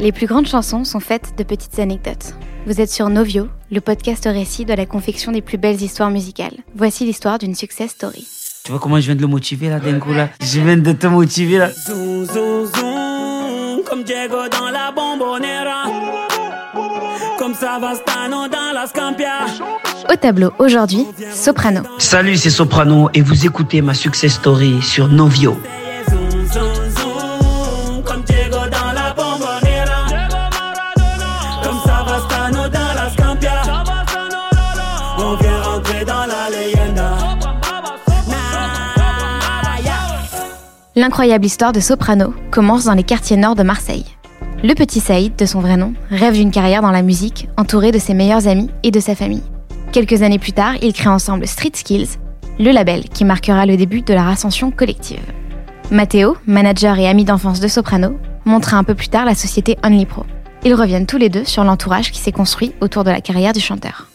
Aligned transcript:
Les 0.00 0.12
plus 0.12 0.26
grandes 0.26 0.46
chansons 0.46 0.84
sont 0.84 0.98
faites 0.98 1.34
de 1.36 1.42
petites 1.42 1.78
anecdotes. 1.78 2.34
Vous 2.66 2.80
êtes 2.80 2.90
sur 2.90 3.10
Novio, 3.10 3.48
le 3.70 3.82
podcast 3.82 4.24
récit 4.24 4.64
de 4.64 4.72
la 4.72 4.86
confection 4.86 5.30
des 5.30 5.42
plus 5.42 5.58
belles 5.58 5.82
histoires 5.82 6.10
musicales. 6.10 6.54
Voici 6.74 7.04
l'histoire 7.04 7.38
d'une 7.38 7.54
success 7.54 7.90
story. 7.90 8.26
Tu 8.64 8.70
vois 8.70 8.80
comment 8.80 8.98
je 8.98 9.06
viens 9.06 9.14
de 9.14 9.20
le 9.20 9.26
motiver 9.26 9.68
là, 9.68 9.78
Denko 9.78 10.14
là? 10.14 10.30
Je 10.40 10.60
viens 10.60 10.78
de 10.78 10.92
te 10.92 11.06
motiver 11.06 11.58
là. 11.58 11.70
Zoom, 11.70 12.24
zoom, 12.24 12.66
zoom, 12.66 13.82
comme 13.86 14.02
Diego 14.04 14.48
dans 14.50 14.70
la 14.70 14.90
bombonera. 14.90 15.84
Comme 17.38 17.52
Savastano 17.54 18.48
dans 18.48 18.72
la 18.74 18.86
Scampia. 18.86 19.44
Au 20.10 20.16
tableau 20.16 20.50
aujourd'hui, 20.58 21.06
Soprano. 21.34 21.82
Salut, 21.98 22.38
c'est 22.38 22.48
Soprano 22.48 23.10
et 23.12 23.20
vous 23.20 23.44
écoutez 23.44 23.82
ma 23.82 23.92
success 23.92 24.32
story 24.32 24.80
sur 24.80 25.08
Novio. 25.08 25.58
Zoom, 26.08 26.30
zoom, 26.30 26.46
zoom, 26.46 26.79
L'incroyable 40.96 41.46
histoire 41.46 41.70
de 41.70 41.78
Soprano 41.78 42.34
commence 42.50 42.86
dans 42.86 42.94
les 42.94 43.04
quartiers 43.04 43.36
nord 43.36 43.54
de 43.54 43.62
Marseille. 43.62 44.06
Le 44.64 44.74
petit 44.74 44.98
Saïd, 44.98 45.36
de 45.36 45.46
son 45.46 45.60
vrai 45.60 45.76
nom, 45.76 45.94
rêve 46.10 46.34
d'une 46.34 46.50
carrière 46.50 46.82
dans 46.82 46.90
la 46.90 47.02
musique, 47.02 47.48
entouré 47.56 47.92
de 47.92 48.00
ses 48.00 48.12
meilleurs 48.12 48.48
amis 48.48 48.70
et 48.82 48.90
de 48.90 48.98
sa 48.98 49.14
famille. 49.14 49.44
Quelques 49.92 50.22
années 50.22 50.40
plus 50.40 50.52
tard, 50.52 50.74
ils 50.82 50.92
créent 50.92 51.08
ensemble 51.08 51.46
Street 51.46 51.70
Skills, 51.74 52.18
le 52.58 52.72
label 52.72 53.04
qui 53.04 53.24
marquera 53.24 53.66
le 53.66 53.76
début 53.76 54.02
de 54.02 54.12
leur 54.12 54.26
ascension 54.26 54.72
collective. 54.72 55.22
Matteo, 55.92 56.36
manager 56.46 56.98
et 56.98 57.06
ami 57.06 57.24
d'enfance 57.24 57.60
de 57.60 57.68
Soprano, 57.68 58.18
montra 58.44 58.76
un 58.76 58.84
peu 58.84 58.96
plus 58.96 59.08
tard 59.08 59.24
la 59.24 59.36
société 59.36 59.76
Only 59.84 60.06
Pro. 60.06 60.26
Ils 60.64 60.74
reviennent 60.74 61.06
tous 61.06 61.18
les 61.18 61.28
deux 61.28 61.44
sur 61.44 61.62
l'entourage 61.62 62.10
qui 62.10 62.18
s'est 62.18 62.32
construit 62.32 62.72
autour 62.80 63.04
de 63.04 63.10
la 63.10 63.20
carrière 63.20 63.52
du 63.52 63.60
chanteur. 63.60 64.08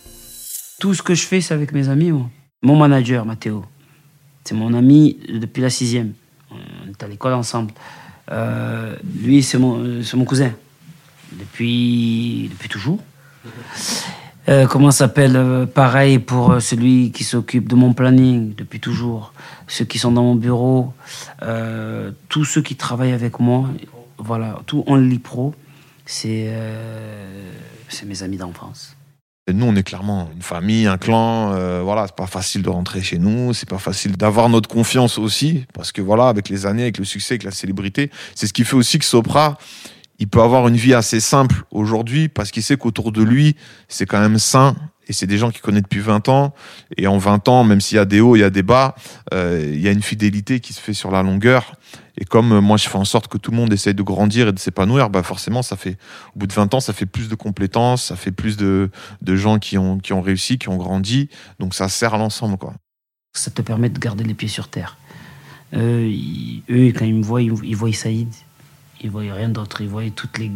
Tout 0.82 0.94
ce 0.94 1.02
que 1.02 1.16
je 1.16 1.26
fais, 1.26 1.40
c'est 1.40 1.54
avec 1.54 1.72
mes 1.72 1.88
amis. 1.88 2.12
moi. 2.12 2.30
Mon 2.62 2.76
manager, 2.76 3.26
Mathéo, 3.26 3.64
c'est 4.44 4.56
mon 4.56 4.74
ami 4.74 5.18
depuis 5.30 5.62
la 5.62 5.70
sixième. 5.70 6.12
On 6.86 6.90
est 6.90 7.04
à 7.04 7.08
l'école 7.08 7.34
ensemble. 7.34 7.72
Euh, 8.32 8.96
lui, 9.22 9.44
c'est 9.44 9.58
mon, 9.58 9.80
euh, 9.80 10.04
c'est 10.04 10.18
mon 10.18 10.26
cousin. 10.26 10.52
Depuis, 11.32 12.50
depuis 12.52 12.70
toujours. 12.70 13.00
Euh, 14.48 14.68
comment 14.68 14.92
s'appelle 14.92 15.68
Pareil 15.74 16.20
pour 16.20 16.62
celui 16.62 17.12
qui 17.12 17.24
s'occupe 17.24 17.68
de 17.68 17.76
mon 17.76 17.94
planning 17.94 18.54
depuis 18.56 18.80
toujours. 18.80 19.34
Ceux 19.68 19.86
qui 19.86 20.00
sont 20.00 20.12
dans 20.12 20.24
mon 20.24 20.36
bureau. 20.36 20.94
tous 22.30 22.46
ceux 22.46 22.62
qui 22.62 22.76
travaillent 22.76 23.14
avec 23.14 23.40
moi. 23.40 23.70
Voilà, 24.18 24.60
tout 24.66 24.84
Only 24.88 25.20
Pro. 25.20 25.54
C'est 26.06 26.54
c'est 27.90 28.06
mes 28.06 28.24
amis 28.24 28.38
d'enfance. 28.38 28.96
Nous, 29.54 29.66
on 29.68 29.76
est 29.76 29.84
clairement 29.84 30.28
une 30.36 30.42
famille, 30.42 30.88
un 30.88 30.98
clan. 30.98 31.54
euh, 31.54 31.82
voilà, 31.84 32.08
c'est 32.08 32.16
pas 32.16 32.26
facile 32.26 32.64
de 32.64 32.70
rentrer 32.70 33.04
chez 33.04 33.20
nous. 33.20 33.54
C'est 33.54 33.70
pas 33.70 33.78
facile 33.78 34.18
d'avoir 34.18 34.50
notre 34.50 34.68
confiance 34.68 35.20
aussi, 35.20 35.66
parce 35.72 35.92
que 35.92 36.02
voilà, 36.02 36.30
avec 36.30 36.50
les 36.50 36.66
années, 36.66 36.82
avec 36.82 36.98
le 36.98 37.06
succès, 37.06 37.36
avec 37.36 37.44
la 37.44 37.52
célébrité, 37.52 38.10
c'est 38.34 38.48
ce 38.48 38.54
qui 38.54 38.66
fait 38.66 38.76
aussi 38.76 38.98
que 38.98 39.06
Sopra, 39.06 39.60
il 40.20 40.28
peut 40.28 40.42
avoir 40.42 40.68
une 40.68 40.76
vie 40.76 40.94
assez 40.94 41.20
simple 41.20 41.64
aujourd'hui, 41.72 42.30
parce 42.30 42.52
qu'il 42.52 42.64
sait 42.64 42.78
qu'autour 42.78 43.12
de 43.12 43.22
lui, 43.22 43.56
c'est 43.88 44.06
quand 44.06 44.20
même 44.20 44.40
sain. 44.40 44.76
Et 45.08 45.14
c'est 45.14 45.28
des 45.28 45.38
gens 45.38 45.52
qu'il 45.52 45.62
connaît 45.62 45.82
depuis 45.82 46.00
20 46.00 46.30
ans. 46.30 46.54
Et 46.98 47.06
en 47.08 47.18
20 47.18 47.48
ans, 47.48 47.64
même 47.64 47.82
s'il 47.82 47.98
y 47.98 48.00
a 48.00 48.06
des 48.06 48.22
hauts, 48.22 48.36
il 48.36 48.40
y 48.40 48.44
a 48.44 48.50
des 48.50 48.64
bas, 48.64 48.96
euh, 49.34 49.72
il 49.72 49.80
y 49.80 49.88
a 49.88 49.92
une 49.92 50.02
fidélité 50.02 50.60
qui 50.60 50.74
se 50.74 50.82
fait 50.82 50.94
sur 50.94 51.12
la 51.12 51.22
longueur. 51.22 51.76
Et 52.18 52.26
comme 52.26 52.54
euh, 52.54 52.62
moi, 52.62 52.78
je 52.78 52.88
fais 52.88 52.98
en 52.98 53.06
sorte 53.06 53.28
que 53.28 53.38
tout 53.38 53.52
le 53.52 53.58
monde 53.58 53.72
essaye 53.72 53.94
de 53.94 54.02
grandir 54.02 54.48
et 54.48 54.52
de 54.52 54.58
s'épanouir, 54.60 55.10
bah 55.10 55.22
forcément, 55.22 55.62
ça 55.62 55.76
fait, 55.76 55.98
au 56.36 56.40
bout 56.40 56.48
de 56.48 56.54
20 56.54 56.74
ans, 56.74 56.80
ça 56.80 56.94
fait 56.94 57.06
plus 57.06 57.30
de 57.30 57.36
compétences, 57.36 58.06
ça 58.06 58.16
fait 58.16 58.32
plus 58.32 58.58
de, 58.58 58.90
de 59.22 59.36
gens 59.36 59.60
qui 59.60 59.78
ont, 59.78 60.00
qui 60.00 60.14
ont 60.14 60.22
réussi, 60.22 60.58
qui 60.58 60.70
ont 60.70 60.78
grandi. 60.78 61.30
Donc 61.60 61.76
ça 61.76 61.88
sert 61.88 62.18
l'ensemble, 62.18 62.58
quoi. 62.58 62.74
Ça 63.34 63.52
te 63.52 63.62
permet 63.62 63.90
de 63.90 64.00
garder 64.00 64.24
les 64.24 64.34
pieds 64.34 64.48
sur 64.48 64.70
terre. 64.70 64.98
Euh, 65.74 66.10
eux, 66.70 66.94
quand 66.96 67.06
ils 67.06 67.16
me 67.16 67.24
voient, 67.24 67.42
ils, 67.42 67.54
ils 67.64 67.76
voient 67.76 67.92
Saïd. 67.92 68.30
Ils 69.06 69.12
voient 69.12 69.22
rien 69.22 69.50
d'autre. 69.50 69.82
Ils 69.82 69.88
voient 69.88 70.02
toutes 70.16 70.40
les, 70.40 70.52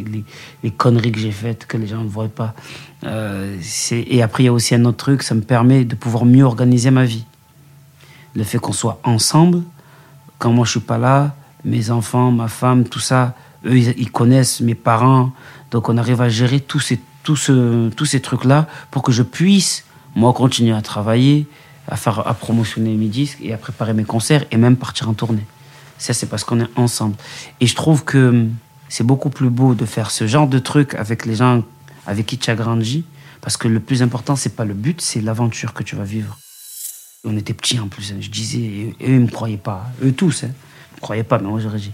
les, 0.63 0.71
conneries 0.71 1.11
que 1.11 1.19
j'ai 1.19 1.31
faites 1.31 1.67
que 1.67 1.77
les 1.77 1.85
gens 1.85 2.03
ne 2.03 2.09
voient 2.09 2.27
pas. 2.27 2.55
Euh, 3.03 3.55
et 3.91 4.23
après, 4.23 4.41
il 4.41 4.45
y 4.47 4.49
a 4.49 4.53
aussi 4.53 4.73
un 4.73 4.85
autre 4.85 4.97
truc, 4.97 5.21
ça 5.21 5.35
me 5.35 5.41
permet 5.41 5.85
de 5.85 5.93
pouvoir 5.93 6.25
mieux 6.25 6.43
organiser 6.43 6.89
ma 6.89 7.05
vie. 7.05 7.25
Le 8.35 8.43
fait 8.43 8.57
qu'on 8.57 8.73
soit 8.73 8.99
ensemble, 9.03 9.61
quand 10.39 10.51
moi 10.51 10.65
je 10.65 10.71
suis 10.71 10.79
pas 10.79 10.97
là, 10.97 11.35
mes 11.63 11.91
enfants, 11.91 12.31
ma 12.31 12.47
femme, 12.47 12.85
tout 12.85 12.99
ça, 12.99 13.35
eux, 13.67 13.77
ils, 13.77 14.11
connaissent 14.11 14.61
mes 14.61 14.73
parents. 14.73 15.31
Donc 15.69 15.87
on 15.87 15.97
arrive 15.97 16.19
à 16.19 16.29
gérer 16.29 16.59
tous 16.59 16.79
ces, 16.79 16.99
ce, 17.35 17.89
tous 17.89 18.05
ces 18.05 18.19
trucs-là 18.19 18.65
pour 18.89 19.03
que 19.03 19.11
je 19.11 19.21
puisse, 19.21 19.85
moi, 20.15 20.33
continuer 20.33 20.73
à 20.73 20.81
travailler, 20.81 21.45
à, 21.87 21.97
faire, 21.97 22.27
à 22.27 22.33
promotionner 22.33 22.95
mes 22.95 23.09
disques 23.09 23.37
et 23.43 23.53
à 23.53 23.57
préparer 23.57 23.93
mes 23.93 24.05
concerts 24.05 24.45
et 24.49 24.57
même 24.57 24.75
partir 24.75 25.07
en 25.07 25.13
tournée. 25.13 25.45
Ça, 25.99 26.13
c'est 26.13 26.25
parce 26.25 26.43
qu'on 26.43 26.61
est 26.61 26.69
ensemble. 26.75 27.15
Et 27.59 27.67
je 27.67 27.75
trouve 27.75 28.03
que 28.03 28.29
hum, 28.29 28.53
c'est 28.87 29.03
beaucoup 29.05 29.29
plus 29.29 29.49
beau 29.49 29.75
de 29.75 29.85
faire 29.85 30.09
ce 30.09 30.25
genre 30.25 30.47
de 30.47 30.57
truc 30.57 30.95
avec 30.95 31.25
les 31.25 31.35
gens 31.35 31.63
avec 32.07 32.25
qui 32.25 32.37
tu 32.39 32.49
as 32.49 32.55
grandi. 32.55 33.05
Parce 33.41 33.55
que 33.55 33.67
le 33.67 33.79
plus 33.79 34.01
important, 34.01 34.35
c'est 34.35 34.55
pas 34.55 34.65
le 34.65 34.73
but, 34.73 34.99
c'est 34.99 35.21
l'aventure 35.21 35.73
que 35.73 35.83
tu 35.83 35.95
vas 35.95 36.03
vivre. 36.03 36.37
On 37.23 37.37
était 37.37 37.53
petits 37.53 37.79
en 37.79 37.87
plus, 37.87 38.11
hein, 38.11 38.17
je 38.19 38.29
disais, 38.29 38.59
et 38.59 38.95
eux, 39.01 39.13
ils 39.13 39.19
me 39.19 39.27
croyaient 39.27 39.57
pas. 39.57 39.89
Eux 40.03 40.11
tous, 40.11 40.43
hein. 40.43 40.51
Ils 40.91 40.95
me 40.95 41.01
croyaient 41.01 41.23
pas, 41.23 41.37
mais 41.37 41.47
moi, 41.47 41.59
j'aurais 41.59 41.79
dit. 41.79 41.91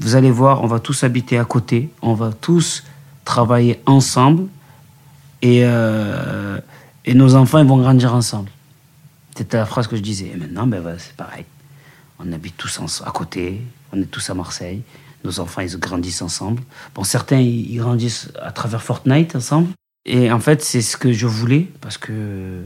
Vous 0.00 0.14
allez 0.16 0.30
voir, 0.30 0.62
on 0.62 0.66
va 0.66 0.80
tous 0.80 1.04
habiter 1.04 1.38
à 1.38 1.44
côté, 1.44 1.90
on 2.00 2.14
va 2.14 2.32
tous 2.32 2.84
travailler 3.24 3.80
ensemble, 3.86 4.46
et, 5.42 5.60
euh, 5.64 6.60
et 7.04 7.14
nos 7.14 7.34
enfants, 7.34 7.58
ils 7.58 7.66
vont 7.66 7.78
grandir 7.78 8.14
ensemble. 8.14 8.50
C'était 9.36 9.56
la 9.56 9.66
phrase 9.66 9.86
que 9.86 9.96
je 9.96 10.02
disais. 10.02 10.30
Et 10.34 10.36
maintenant, 10.36 10.66
ben, 10.66 10.82
c'est 10.98 11.16
pareil. 11.16 11.44
On 12.22 12.32
habite 12.32 12.56
tous 12.56 12.80
à 13.04 13.10
côté, 13.10 13.62
on 13.92 14.00
est 14.00 14.06
tous 14.06 14.28
à 14.30 14.34
Marseille. 14.34 14.82
Nos 15.24 15.40
enfants, 15.40 15.60
ils 15.62 15.76
grandissent 15.78 16.22
ensemble. 16.22 16.62
Bon, 16.94 17.04
certains, 17.04 17.40
ils 17.40 17.76
grandissent 17.78 18.30
à 18.40 18.52
travers 18.52 18.82
Fortnite 18.82 19.36
ensemble. 19.36 19.68
Et 20.06 20.30
en 20.32 20.40
fait, 20.40 20.62
c'est 20.62 20.82
ce 20.82 20.96
que 20.96 21.12
je 21.12 21.26
voulais, 21.26 21.68
parce 21.80 21.98
que 21.98 22.62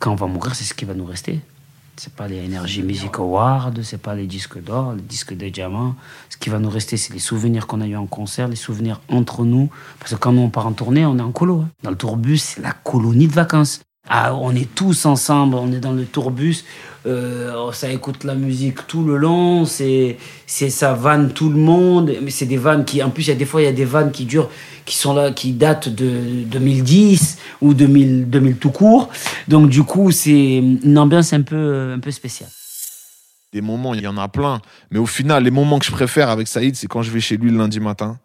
quand 0.00 0.12
on 0.12 0.16
va 0.16 0.26
mourir, 0.26 0.54
c'est 0.54 0.64
ce 0.64 0.74
qui 0.74 0.84
va 0.84 0.94
nous 0.94 1.06
rester. 1.06 1.40
C'est 1.96 2.14
pas 2.14 2.26
les 2.26 2.44
Energy 2.44 2.82
Music 2.82 3.18
Awards, 3.18 3.72
c'est 3.82 4.00
pas 4.00 4.14
les 4.14 4.26
disques 4.26 4.62
d'or, 4.62 4.94
les 4.94 5.02
disques 5.02 5.34
de 5.36 5.48
diamant. 5.48 5.94
Ce 6.30 6.36
qui 6.36 6.48
va 6.50 6.58
nous 6.58 6.70
rester, 6.70 6.96
c'est 6.96 7.12
les 7.12 7.18
souvenirs 7.18 7.66
qu'on 7.66 7.80
a 7.80 7.86
eu 7.86 7.96
en 7.96 8.06
concert, 8.06 8.48
les 8.48 8.56
souvenirs 8.56 9.00
entre 9.08 9.44
nous. 9.44 9.70
Parce 9.98 10.12
que 10.12 10.16
quand 10.16 10.32
nous, 10.32 10.40
on 10.42 10.50
part 10.50 10.66
en 10.66 10.72
tournée, 10.72 11.04
on 11.04 11.18
est 11.18 11.22
en 11.22 11.32
colo. 11.32 11.60
hein. 11.60 11.68
Dans 11.82 11.90
le 11.90 11.96
tourbus, 11.96 12.38
c'est 12.38 12.62
la 12.62 12.72
colonie 12.72 13.28
de 13.28 13.32
vacances. 13.32 13.80
Ah, 14.08 14.34
on 14.34 14.54
est 14.54 14.74
tous 14.74 15.06
ensemble, 15.06 15.54
on 15.54 15.72
est 15.72 15.78
dans 15.78 15.92
le 15.92 16.04
tourbus, 16.04 16.64
euh, 17.06 17.70
ça 17.72 17.88
écoute 17.88 18.24
la 18.24 18.34
musique 18.34 18.86
tout 18.88 19.04
le 19.04 19.16
long, 19.16 19.64
c'est, 19.64 20.18
ça 20.46 20.92
vanne 20.92 21.32
tout 21.32 21.48
le 21.48 21.56
monde, 21.56 22.12
mais 22.20 22.30
c'est 22.32 22.46
des 22.46 22.56
vannes 22.56 22.84
qui, 22.84 23.00
en 23.02 23.10
plus, 23.10 23.28
il 23.28 23.28
y 23.28 23.32
a 23.32 23.36
des 23.36 23.44
fois, 23.44 23.62
il 23.62 23.64
y 23.64 23.68
a 23.68 23.72
des 23.72 23.84
vannes 23.84 24.10
qui 24.10 24.24
durent, 24.24 24.50
qui 24.84 24.96
sont 24.96 25.14
là, 25.14 25.30
qui 25.30 25.52
datent 25.52 25.88
de 25.88 26.42
2010 26.46 27.38
ou 27.60 27.74
2000, 27.74 28.28
2000 28.28 28.56
tout 28.56 28.70
court. 28.70 29.08
Donc, 29.46 29.68
du 29.68 29.84
coup, 29.84 30.10
c'est 30.10 30.56
une 30.56 30.98
ambiance 30.98 31.32
un 31.32 31.42
peu, 31.42 31.92
un 31.94 32.00
peu 32.00 32.10
spéciale. 32.10 32.50
Des 33.52 33.60
moments, 33.60 33.94
il 33.94 34.02
y 34.02 34.06
en 34.08 34.18
a 34.18 34.26
plein. 34.26 34.60
Mais 34.90 34.98
au 34.98 35.06
final, 35.06 35.44
les 35.44 35.50
moments 35.50 35.78
que 35.78 35.86
je 35.86 35.92
préfère 35.92 36.28
avec 36.28 36.48
Saïd, 36.48 36.74
c'est 36.74 36.88
quand 36.88 37.02
je 37.02 37.10
vais 37.12 37.20
chez 37.20 37.36
lui 37.36 37.50
le 37.50 37.58
lundi 37.58 37.78
matin. 37.78 38.18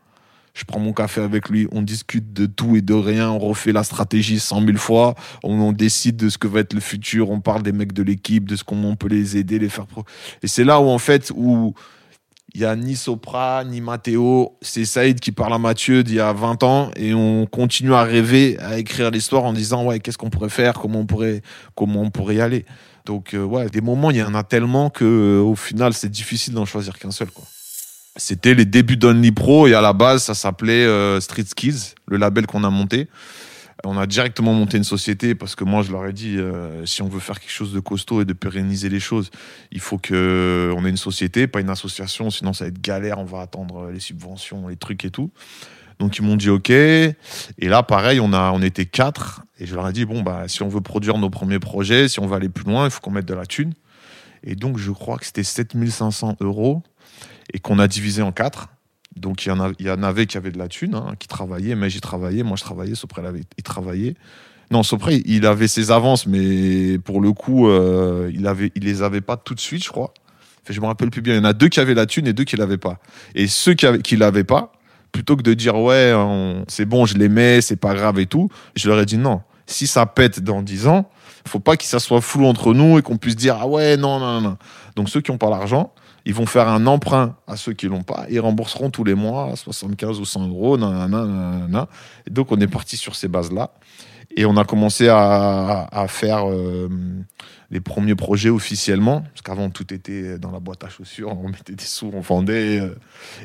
Je 0.58 0.66
prends 0.66 0.80
mon 0.80 0.92
café 0.92 1.22
avec 1.22 1.50
lui, 1.50 1.68
on 1.72 1.84
discute 1.84 2.34
de 2.34 2.48
tout 2.48 2.76
et 2.76 2.82
de 2.82 2.96
rien, 2.96 3.30
on 3.30 3.38
refait 3.38 3.72
la 3.72 3.84
stratégie 3.84 4.40
cent 4.40 4.60
mille 4.60 4.80
fois, 4.80 5.14
on, 5.44 5.72
décide 5.72 6.16
de 6.16 6.30
ce 6.30 6.40
que 6.40 6.48
va 6.48 6.62
être 6.62 6.74
le 6.74 6.80
futur, 6.80 7.30
on 7.30 7.42
parle 7.42 7.62
des 7.62 7.72
mecs 7.72 7.94
de 7.94 8.02
l'équipe, 8.02 8.50
de 8.50 8.56
ce 8.56 8.64
comment 8.64 8.90
on 8.90 8.96
peut 8.96 9.08
les 9.08 9.38
aider, 9.38 9.60
les 9.60 9.70
faire 9.70 9.86
pro. 9.86 10.04
Et 10.42 10.48
c'est 10.48 10.64
là 10.64 10.82
où, 10.82 10.88
en 10.88 10.98
fait, 10.98 11.32
où 11.36 11.76
il 12.56 12.62
y 12.62 12.66
a 12.66 12.76
ni 12.76 12.96
Sopra, 12.96 13.66
ni 13.66 13.82
Matteo, 13.82 14.58
c'est 14.64 14.86
Saïd 14.86 15.20
qui 15.20 15.32
parle 15.32 15.54
à 15.54 15.60
Mathieu 15.60 16.04
d'il 16.04 16.16
y 16.16 16.20
a 16.20 16.34
20 16.34 16.64
ans 16.64 16.90
et 16.96 17.14
on 17.14 17.46
continue 17.46 17.94
à 17.94 18.02
rêver, 18.02 18.58
à 18.60 18.80
écrire 18.80 19.12
l'histoire 19.12 19.44
en 19.44 19.54
disant, 19.54 19.86
ouais, 19.86 20.00
qu'est-ce 20.00 20.18
qu'on 20.18 20.32
pourrait 20.32 20.50
faire, 20.50 20.74
comment 20.80 21.02
on 21.02 21.06
pourrait, 21.06 21.44
comment 21.76 22.02
on 22.02 22.10
pourrait 22.10 22.38
y 22.38 22.42
aller. 22.42 22.66
Donc, 23.06 23.36
euh, 23.36 23.44
ouais, 23.44 23.70
des 23.70 23.82
moments, 23.82 24.10
il 24.10 24.18
y 24.18 24.24
en 24.24 24.34
a 24.34 24.42
tellement 24.42 24.90
que, 24.90 25.06
euh, 25.06 25.40
au 25.40 25.56
final, 25.56 25.94
c'est 25.94 26.10
difficile 26.10 26.56
d'en 26.56 26.66
choisir 26.66 26.98
qu'un 26.98 27.12
seul, 27.12 27.30
quoi. 27.30 27.46
C'était 28.18 28.56
les 28.56 28.66
débuts 28.66 28.98
d'Only 28.98 29.32
Pro 29.32 29.68
et 29.68 29.76
à 29.76 29.82
la 29.82 29.94
base, 29.94 30.24
ça 30.24 30.34
s'appelait 30.34 30.86
euh, 30.86 31.22
Street 31.22 31.46
Skills, 31.46 31.94
le 32.08 32.18
label 32.18 32.48
qu'on 32.48 32.64
a 32.64 32.70
monté. 32.72 33.08
On 33.84 33.96
a 33.96 34.08
directement 34.08 34.54
monté 34.54 34.78
une 34.78 34.84
société 34.84 35.36
parce 35.36 35.56
que 35.56 35.64
moi, 35.64 35.84
je 35.84 35.92
leur 35.92 36.08
ai 36.08 36.14
dit, 36.14 36.38
euh, 36.38 36.84
si 36.88 37.04
on 37.04 37.08
veut 37.08 37.20
faire 37.20 37.40
quelque 37.40 37.52
chose 37.52 37.74
de 37.74 37.80
costaud 37.80 38.22
et 38.22 38.26
de 38.26 38.34
pérenniser 38.34 38.90
les 38.90 39.00
choses, 39.00 39.30
il 39.72 39.80
faut 39.80 40.00
que 40.00 40.74
on 40.76 40.84
ait 40.84 40.90
une 40.90 40.98
société, 40.98 41.46
pas 41.46 41.60
une 41.60 41.70
association, 41.70 42.32
sinon 42.32 42.54
ça 42.54 42.66
va 42.66 42.70
être 42.70 42.82
galère, 42.82 43.20
on 43.20 43.26
va 43.26 43.42
attendre 43.42 43.92
les 43.92 44.00
subventions, 44.00 44.68
les 44.68 44.78
trucs 44.78 45.06
et 45.06 45.12
tout. 45.12 45.30
Donc 46.00 46.18
ils 46.18 46.24
m'ont 46.24 46.38
dit 46.38 46.50
OK. 46.50 46.72
Et 46.72 47.16
là, 47.62 47.84
pareil, 47.84 48.20
on 48.20 48.34
a, 48.34 48.52
on 48.52 48.64
était 48.64 48.86
quatre. 48.86 49.44
Et 49.60 49.68
je 49.68 49.76
leur 49.76 49.88
ai 49.88 49.94
dit 49.94 50.06
bon 50.06 50.24
bah 50.24 50.48
si 50.48 50.64
on 50.64 50.70
veut 50.70 50.82
produire 50.82 51.20
nos 51.20 51.30
premiers 51.30 51.60
projets, 51.60 52.08
si 52.08 52.20
on 52.20 52.26
veut 52.26 52.36
aller 52.36 52.50
plus 52.50 52.66
loin, 52.66 52.86
il 52.86 52.92
faut 52.92 53.00
qu'on 53.00 53.12
mette 53.12 53.28
de 53.28 53.36
la 53.36 53.46
thune. 53.46 53.74
Et 54.44 54.56
donc 54.56 54.80
je 54.80 54.92
crois 54.92 55.18
que 55.18 55.26
c'était 55.26 55.44
7500 55.44 56.38
euros 56.40 56.82
et 57.54 57.60
qu'on 57.60 57.80
a 57.80 57.88
divisé 57.88 58.22
en 58.22 58.32
quatre. 58.32 58.70
Donc 59.16 59.46
il 59.46 59.50
y, 59.80 59.90
en 59.90 60.04
avait 60.04 60.28
qui 60.28 60.38
avaient 60.38 60.52
de 60.52 60.60
la 60.60 60.68
thune, 60.68 60.96
hein, 60.96 61.14
qui 61.18 61.28
travaillaient, 61.28 61.76
mais 61.76 61.90
j'y 61.90 62.02
travaillais, 62.02 62.44
moi 62.44 62.56
je 62.56 62.64
travaillais, 62.64 62.94
Sopra 62.94 63.24
il, 63.58 63.64
travaillait. 63.64 64.16
Non, 64.70 64.84
Sopra, 64.84 65.12
il 65.12 65.46
avait 65.46 65.68
ses 65.68 65.92
avances, 65.92 66.28
mais 66.28 67.00
pour 67.00 67.20
le 67.22 67.32
coup, 67.34 67.68
euh, 67.68 68.30
il, 68.34 68.46
avait, 68.48 68.72
les 68.76 69.02
avait 69.02 69.22
pas 69.22 69.38
tout 69.38 69.56
de 69.56 69.60
suite, 69.60 69.84
je 69.84 69.90
crois. 69.90 70.14
Enfin, 70.64 70.74
je 70.74 70.82
me 70.82 70.86
rappelle 70.86 71.10
plus 71.10 71.22
bien. 71.22 71.34
Il 71.34 71.38
y 71.38 71.40
en 71.40 71.46
a 71.46 71.54
deux 71.54 71.70
qui 71.70 71.80
avaient 71.80 71.94
la 71.94 72.06
thune 72.06 72.28
et 72.28 72.34
deux 72.34 72.44
qui 72.44 72.58
l'avaient 72.58 72.78
pas. 72.78 73.00
Et 73.34 73.48
ceux 73.48 73.74
qui, 73.74 73.86
avaient, 73.86 74.02
l'avaient 74.12 74.44
pas, 74.44 74.74
plutôt 75.12 75.36
que 75.36 75.42
de 75.42 75.54
dire 75.54 75.78
ouais, 75.78 76.14
c'est 76.68 76.86
bon, 76.86 77.06
je 77.06 77.18
les 77.18 77.30
mets, 77.30 77.62
c'est 77.62 77.78
pas 77.78 77.96
grave 77.96 78.20
et 78.20 78.28
tout, 78.28 78.50
je 78.76 78.88
leur 78.88 79.00
ai 79.00 79.06
dit 79.06 79.18
non. 79.18 79.42
Si 79.66 79.88
ça 79.88 80.06
pète 80.06 80.42
dans 80.42 80.62
10 80.62 80.88
ans, 80.88 81.10
faut 81.48 81.60
pas 81.60 81.78
que 81.78 81.86
ça 81.86 82.00
soit 82.00 82.22
flou 82.22 82.46
entre 82.46 82.74
nous 82.74 83.00
et 83.00 83.02
qu'on 83.02 83.18
puisse 83.18 83.36
dire 83.36 83.58
ah 83.60 83.68
ouais, 83.68 83.98
non, 83.98 84.20
non, 84.20 84.42
non. 84.42 84.58
Donc 84.96 85.10
ceux 85.10 85.22
qui 85.22 85.32
ont 85.32 85.38
pas 85.38 85.50
l'argent, 85.50 85.94
ils 86.28 86.34
vont 86.34 86.46
faire 86.46 86.68
un 86.68 86.88
emprunt 86.88 87.38
à 87.48 87.56
ceux 87.56 87.72
qui 87.72 87.88
l'ont 87.88 88.04
pas 88.04 88.26
et 88.28 88.38
rembourseront 88.40 88.90
tous 88.90 89.06
les 89.06 89.16
mois 89.16 89.56
75 89.56 90.20
ou 90.20 90.26
100 90.26 90.50
euros. 90.50 90.78
nanana, 90.78 91.26
nanana. 91.26 91.88
Et 92.28 92.32
donc 92.32 92.52
on 92.52 92.60
est 92.60 92.68
parti 92.68 92.98
sur 92.98 93.16
ces 93.16 93.30
bases-là. 93.30 93.72
Et 94.36 94.46
on 94.46 94.58
a 94.58 94.66
commencé 94.66 95.08
à, 95.08 96.06
faire 96.10 96.50
euh, 96.50 96.90
les 97.72 97.80
premiers 97.80 98.14
projets 98.14 98.50
officiellement, 98.50 99.22
parce 99.22 99.42
qu'avant 99.42 99.70
tout 99.70 99.94
était 99.94 100.38
dans 100.38 100.52
la 100.52 100.60
boîte 100.60 100.84
à 100.84 100.90
chaussures, 100.90 101.30
on 101.30 101.48
mettait 101.48 101.74
des 101.74 101.86
sous, 101.86 102.12
on 102.14 102.20
vendait. 102.20 102.82
euh. 102.82 102.96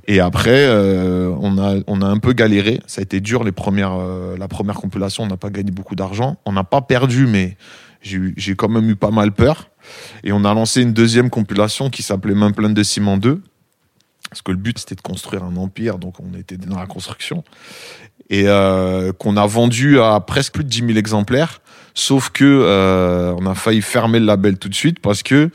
et 0.09 0.19
après, 0.19 0.67
euh, 0.67 1.33
on, 1.41 1.59
a, 1.59 1.77
on 1.87 2.03
a 2.03 2.07
un 2.07 2.19
peu 2.19 2.33
galéré. 2.33 2.81
Ça 2.89 3.01
a 3.01 3.03
été 3.03 3.21
dur 3.21 3.45
les 3.45 3.53
premières, 3.53 3.97
la 4.37 4.49
première 4.49 4.75
compilation, 4.75 5.23
on 5.23 5.29
n'a 5.29 5.37
pas 5.37 5.51
gagné 5.51 5.71
beaucoup 5.71 5.95
d'argent. 5.95 6.37
On 6.47 6.53
n'a 6.53 6.65
pas 6.65 6.81
perdu, 6.81 7.29
mais 7.29 7.57
j'ai 8.03 8.57
quand 8.57 8.69
même 8.69 8.91
eu 8.91 8.97
pas 8.97 9.13
mal 9.13 9.31
peur. 9.31 9.71
Et 10.25 10.33
on 10.33 10.45
a 10.45 10.55
lancé 10.55 10.83
une 10.83 10.93
deuxième 10.93 11.31
compilation 11.31 11.91
qui 11.91 12.03
s'appelait 12.03 12.35
Main 12.35 12.53
pleine 12.53 12.75
de 12.75 12.83
ciment 12.83 13.17
2. 13.17 13.43
Parce 14.31 14.43
que 14.43 14.51
le 14.51 14.57
but, 14.57 14.79
c'était 14.79 14.95
de 14.95 15.03
construire 15.03 15.45
un 15.45 15.57
empire, 15.57 15.99
donc 15.99 16.15
on 16.21 16.39
était 16.39 16.57
dans 16.57 16.79
la 16.79 16.87
construction. 16.87 17.45
Et 18.31 18.45
euh, 18.47 19.13
qu'on 19.13 19.37
a 19.37 19.47
vendu 19.47 20.01
à 20.01 20.21
presque 20.21 20.55
plus 20.55 20.65
de 20.65 20.69
10 20.71 20.87
000 20.87 20.91
exemplaires. 20.93 21.61
Sauf 21.95 22.31
que 22.31 22.45
euh, 22.45 23.35
on 23.39 23.45
a 23.45 23.55
failli 23.55 23.83
fermer 23.83 24.19
le 24.21 24.25
label 24.25 24.57
tout 24.57 24.71
de 24.71 24.75
suite 24.75 25.01
parce 25.01 25.23
que 25.23 25.35
euh, 25.35 25.49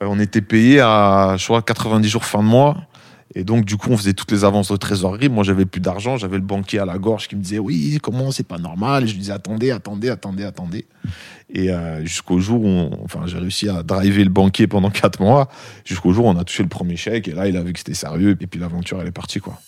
on 0.00 0.18
était 0.18 0.40
payé 0.40 0.80
à, 0.80 1.36
je 1.38 1.44
crois, 1.44 1.62
90 1.62 2.08
jours 2.08 2.24
fin 2.24 2.40
de 2.40 2.48
mois. 2.48 2.87
Et 3.34 3.44
donc, 3.44 3.64
du 3.64 3.76
coup, 3.76 3.90
on 3.90 3.96
faisait 3.96 4.14
toutes 4.14 4.32
les 4.32 4.44
avances 4.44 4.72
de 4.72 4.76
trésorerie. 4.76 5.28
Moi, 5.28 5.44
j'avais 5.44 5.66
plus 5.66 5.80
d'argent. 5.80 6.16
J'avais 6.16 6.36
le 6.36 6.42
banquier 6.42 6.78
à 6.78 6.86
la 6.86 6.98
gorge 6.98 7.28
qui 7.28 7.36
me 7.36 7.42
disait 7.42 7.58
Oui, 7.58 7.98
comment 8.02 8.30
c'est 8.30 8.46
pas 8.46 8.58
normal 8.58 9.04
Et 9.04 9.06
je 9.06 9.12
lui 9.12 9.20
disais 9.20 9.32
Attendez, 9.32 9.70
attendez, 9.70 10.08
attendez, 10.08 10.44
attendez. 10.44 10.86
Et 11.50 11.70
euh, 11.70 12.04
jusqu'au 12.04 12.40
jour 12.40 12.64
où, 12.64 12.90
enfin, 13.04 13.20
j'ai 13.26 13.38
réussi 13.38 13.68
à 13.68 13.82
driver 13.82 14.24
le 14.24 14.30
banquier 14.30 14.66
pendant 14.66 14.90
quatre 14.90 15.20
mois. 15.20 15.48
Jusqu'au 15.84 16.12
jour 16.12 16.26
où 16.26 16.28
on 16.28 16.38
a 16.38 16.44
touché 16.44 16.62
le 16.62 16.68
premier 16.68 16.96
chèque. 16.96 17.28
Et 17.28 17.32
là, 17.32 17.48
il 17.48 17.56
a 17.56 17.62
vu 17.62 17.72
que 17.72 17.78
c'était 17.78 17.94
sérieux. 17.94 18.36
Et 18.40 18.46
puis, 18.46 18.58
l'aventure, 18.58 19.00
elle 19.00 19.08
est 19.08 19.12
partie, 19.12 19.40
quoi. 19.40 19.58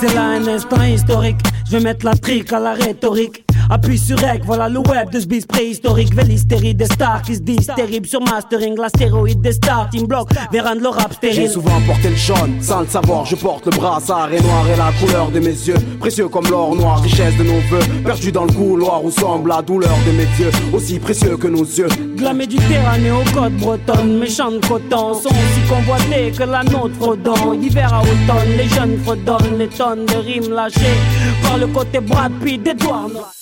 C'est 0.00 0.14
là 0.14 0.22
un 0.22 0.46
instant 0.48 0.82
historique. 0.82 1.38
Je 1.66 1.76
vais 1.76 1.84
mettre 1.84 2.04
la 2.04 2.14
trique 2.14 2.52
à 2.52 2.58
la 2.58 2.74
rhétorique. 2.74 3.44
Appuie 3.72 3.96
sur 3.96 4.18
rec, 4.18 4.42
voilà 4.44 4.68
le 4.68 4.80
web 4.80 5.08
de 5.08 5.18
ce 5.18 5.24
bis 5.24 5.46
préhistorique. 5.46 6.14
Vélistérie 6.14 6.74
des 6.74 6.84
stars 6.84 7.22
qui 7.22 7.36
se 7.36 7.40
disent 7.40 7.70
terribles 7.74 8.06
sur 8.06 8.20
mastering. 8.20 8.76
La 8.76 8.90
stéroïde 8.90 9.40
des 9.40 9.52
stars, 9.52 9.88
team 9.88 10.06
block, 10.06 10.28
de 10.28 10.58
le 10.58 10.88
rap 10.88 11.14
J'ai 11.22 11.48
souvent 11.48 11.80
porté 11.86 12.10
le 12.10 12.16
jaune, 12.16 12.60
sans 12.60 12.82
le 12.82 12.86
savoir, 12.86 13.24
je 13.24 13.34
porte 13.34 13.64
le 13.64 13.70
brassard 13.70 14.30
et 14.30 14.42
noir 14.42 14.66
et 14.68 14.76
la 14.76 14.92
couleur 15.00 15.30
de 15.30 15.40
mes 15.40 15.46
yeux. 15.46 15.78
Précieux 15.98 16.28
comme 16.28 16.46
l'or 16.50 16.76
noir, 16.76 17.00
richesse 17.00 17.34
de 17.38 17.44
nos 17.44 17.60
voeux. 17.70 18.02
Perdu 18.04 18.30
dans 18.30 18.44
le 18.44 18.52
couloir 18.52 19.02
où 19.02 19.10
semble 19.10 19.48
la 19.48 19.62
douleur 19.62 19.96
de 20.06 20.12
mes 20.18 20.26
dieux. 20.36 20.50
Aussi 20.74 20.98
précieux 20.98 21.38
que 21.38 21.48
nos 21.48 21.64
yeux. 21.64 21.88
De 21.88 22.22
la 22.22 22.34
Méditerranée 22.34 23.10
au 23.10 23.24
côte 23.32 23.56
bretonne, 23.56 24.18
méchants 24.18 24.52
de 24.52 24.58
coton 24.66 25.14
sont 25.14 25.30
aussi 25.30 25.62
convoités 25.66 26.30
que 26.30 26.44
la 26.44 26.62
nôtre 26.62 26.96
fredon. 27.00 27.54
D'hiver 27.54 27.90
à 27.90 28.02
automne, 28.02 28.54
les 28.58 28.68
jeunes 28.68 28.98
fredonnent 29.02 29.56
les 29.58 29.68
tonnes 29.68 30.04
de 30.04 30.16
rimes 30.16 30.52
lâchées 30.52 30.98
par 31.42 31.56
le 31.56 31.68
côté 31.68 32.00
Brad 32.00 32.32
Pitt 32.44 32.62
des 32.62 32.74
doigts 32.74 33.08
noirs. 33.10 33.32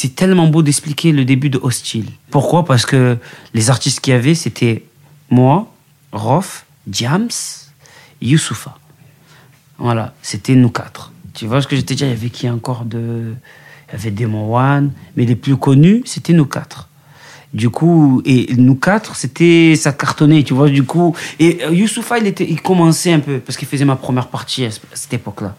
C'est 0.00 0.14
tellement 0.14 0.46
beau 0.46 0.62
d'expliquer 0.62 1.10
le 1.10 1.24
début 1.24 1.50
de 1.50 1.58
Hostile. 1.60 2.06
Pourquoi? 2.30 2.64
Parce 2.64 2.86
que 2.86 3.18
les 3.52 3.68
artistes 3.68 3.98
qu'il 3.98 4.12
y 4.12 4.16
avait, 4.16 4.36
c'était 4.36 4.84
moi, 5.28 5.74
Rof, 6.12 6.66
Diams, 6.86 7.26
Youssoufa. 8.22 8.78
Voilà, 9.76 10.14
c'était 10.22 10.54
nous 10.54 10.68
quatre. 10.68 11.10
Tu 11.34 11.48
vois 11.48 11.60
ce 11.62 11.66
que 11.66 11.74
je 11.74 11.80
t'ai 11.80 11.96
dit 11.96 12.04
Il 12.04 12.10
y 12.10 12.12
avait 12.12 12.30
qui 12.30 12.48
encore 12.48 12.84
de. 12.84 13.34
Il 13.88 13.92
y 13.92 13.94
avait 13.96 14.12
Demon 14.12 14.88
mais 15.16 15.24
les 15.24 15.34
plus 15.34 15.56
connus, 15.56 16.02
c'était 16.04 16.32
nous 16.32 16.46
quatre. 16.46 16.88
Du 17.52 17.68
coup, 17.68 18.22
et 18.24 18.54
nous 18.56 18.76
quatre, 18.76 19.16
c'était 19.16 19.74
ça 19.74 19.90
cartonnait, 19.90 20.44
tu 20.44 20.54
vois. 20.54 20.68
Du 20.68 20.84
coup, 20.84 21.16
et 21.40 21.58
euh, 21.64 21.74
Youssoufa, 21.74 22.20
il 22.20 22.28
était, 22.28 22.48
il 22.48 22.62
commençait 22.62 23.14
un 23.14 23.18
peu 23.18 23.40
parce 23.40 23.58
qu'il 23.58 23.66
faisait 23.66 23.84
ma 23.84 23.96
première 23.96 24.28
partie 24.28 24.64
à 24.64 24.68
cette 24.70 25.14
époque-là. 25.14 25.56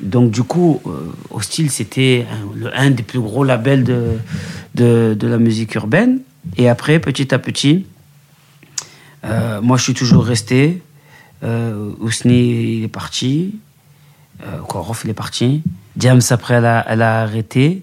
Donc 0.00 0.30
du 0.30 0.42
coup, 0.42 0.80
euh, 0.86 1.12
Hostile, 1.30 1.70
c'était 1.70 2.26
un, 2.30 2.70
un 2.74 2.90
des 2.90 3.02
plus 3.02 3.20
gros 3.20 3.44
labels 3.44 3.84
de, 3.84 4.18
de, 4.74 5.26
la 5.26 5.38
musique 5.38 5.74
urbaine. 5.74 6.20
Et 6.56 6.68
après, 6.68 6.98
petit 7.00 7.34
à 7.34 7.38
petit, 7.38 7.86
euh, 9.24 9.60
moi, 9.60 9.76
je 9.76 9.82
suis 9.82 9.94
toujours 9.94 10.24
resté. 10.24 10.82
Euh, 11.42 11.92
Ousni, 12.00 12.78
il 12.78 12.84
est 12.84 12.88
parti. 12.88 13.56
Euh, 14.42 14.58
quoi, 14.58 14.80
Rof, 14.80 15.02
il 15.04 15.10
est 15.10 15.14
parti. 15.14 15.62
Diams, 15.96 16.20
après, 16.30 16.54
elle 16.54 16.66
a, 16.66 16.84
elle 16.88 17.02
a 17.02 17.22
arrêté. 17.22 17.82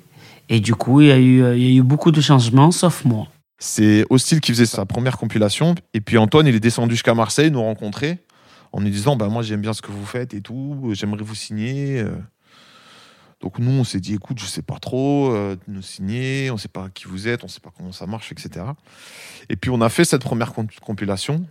Et 0.50 0.60
du 0.60 0.76
coup, 0.76 1.02
il 1.02 1.08
y, 1.08 1.12
a 1.12 1.18
eu, 1.18 1.44
euh, 1.44 1.58
il 1.58 1.64
y 1.64 1.76
a 1.76 1.80
eu 1.80 1.84
beaucoup 1.84 2.12
de 2.12 2.22
changements, 2.22 2.72
sauf 2.72 3.04
moi. 3.04 3.28
C'est 3.58 4.06
Hostile 4.10 4.42
qui 4.42 4.52
faisait 4.52 4.66
sa 4.66 4.86
première 4.86 5.18
compilation. 5.18 5.76
Et 5.94 6.02
puis 6.02 6.18
Antoine, 6.18 6.46
il 6.48 6.56
est 6.56 6.60
descendu 6.60 6.94
jusqu'à 6.94 7.14
Marseille 7.14 7.52
nous 7.52 7.62
rencontrer 7.62 8.20
en 8.76 8.82
nous 8.82 8.90
disant 8.90 9.16
bah, 9.16 9.30
Moi, 9.30 9.42
j'aime 9.42 9.62
bien 9.62 9.74
ce 9.74 9.82
que 9.82 9.92
vous 9.92 10.06
faites 10.06 10.34
et 10.34 10.42
tout, 10.42 10.92
j'aimerais 10.94 11.24
vous 11.24 11.36
signer. 11.36 12.00
euh. 12.02 12.16
Donc 13.42 13.60
nous, 13.60 13.72
on 13.72 13.84
s'est 13.84 14.00
dit 14.00 14.14
Écoute, 14.14 14.40
je 14.40 14.46
sais 14.46 14.62
pas 14.62 14.80
trop, 14.80 15.32
euh, 15.34 15.56
nous 15.68 15.82
signer, 15.82 16.52
on 16.52 16.58
sait 16.58 16.68
pas 16.68 16.90
qui 16.94 17.06
vous 17.06 17.28
êtes, 17.28 17.44
on 17.44 17.48
sait 17.48 17.60
pas 17.60 17.72
comment 17.76 17.92
ça 17.92 18.06
marche, 18.06 18.32
etc. 18.32 18.66
Et 19.50 19.56
puis 19.56 19.72
on 19.72 19.82
a 19.82 19.90
fait 19.90 20.06
cette 20.06 20.24
première 20.24 20.54
comp- 20.54 20.80
compilation 20.82 21.46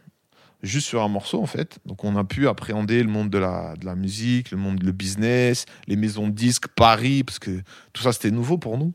juste 0.63 0.87
sur 0.87 1.03
un 1.03 1.09
morceau 1.09 1.43
en 1.43 1.47
fait. 1.47 1.79
Donc 1.87 2.05
on 2.05 2.17
a 2.17 2.25
pu 2.25 2.49
appréhender 2.49 3.03
le 3.03 3.09
monde 3.11 3.29
de 3.31 3.39
la, 3.39 3.75
de 3.77 3.85
la 3.87 3.95
musique, 3.95 4.51
le 4.51 4.57
monde 4.57 4.83
le 4.83 4.93
business, 4.93 5.67
les 5.87 5.97
maisons 5.97 6.27
de 6.29 6.33
disques, 6.33 6.69
Paris, 6.69 7.23
parce 7.23 7.39
que 7.39 7.61
tout 7.93 8.03
ça 8.03 8.13
c'était 8.13 8.31
nouveau 8.31 8.57
pour 8.59 8.79
nous. 8.79 8.93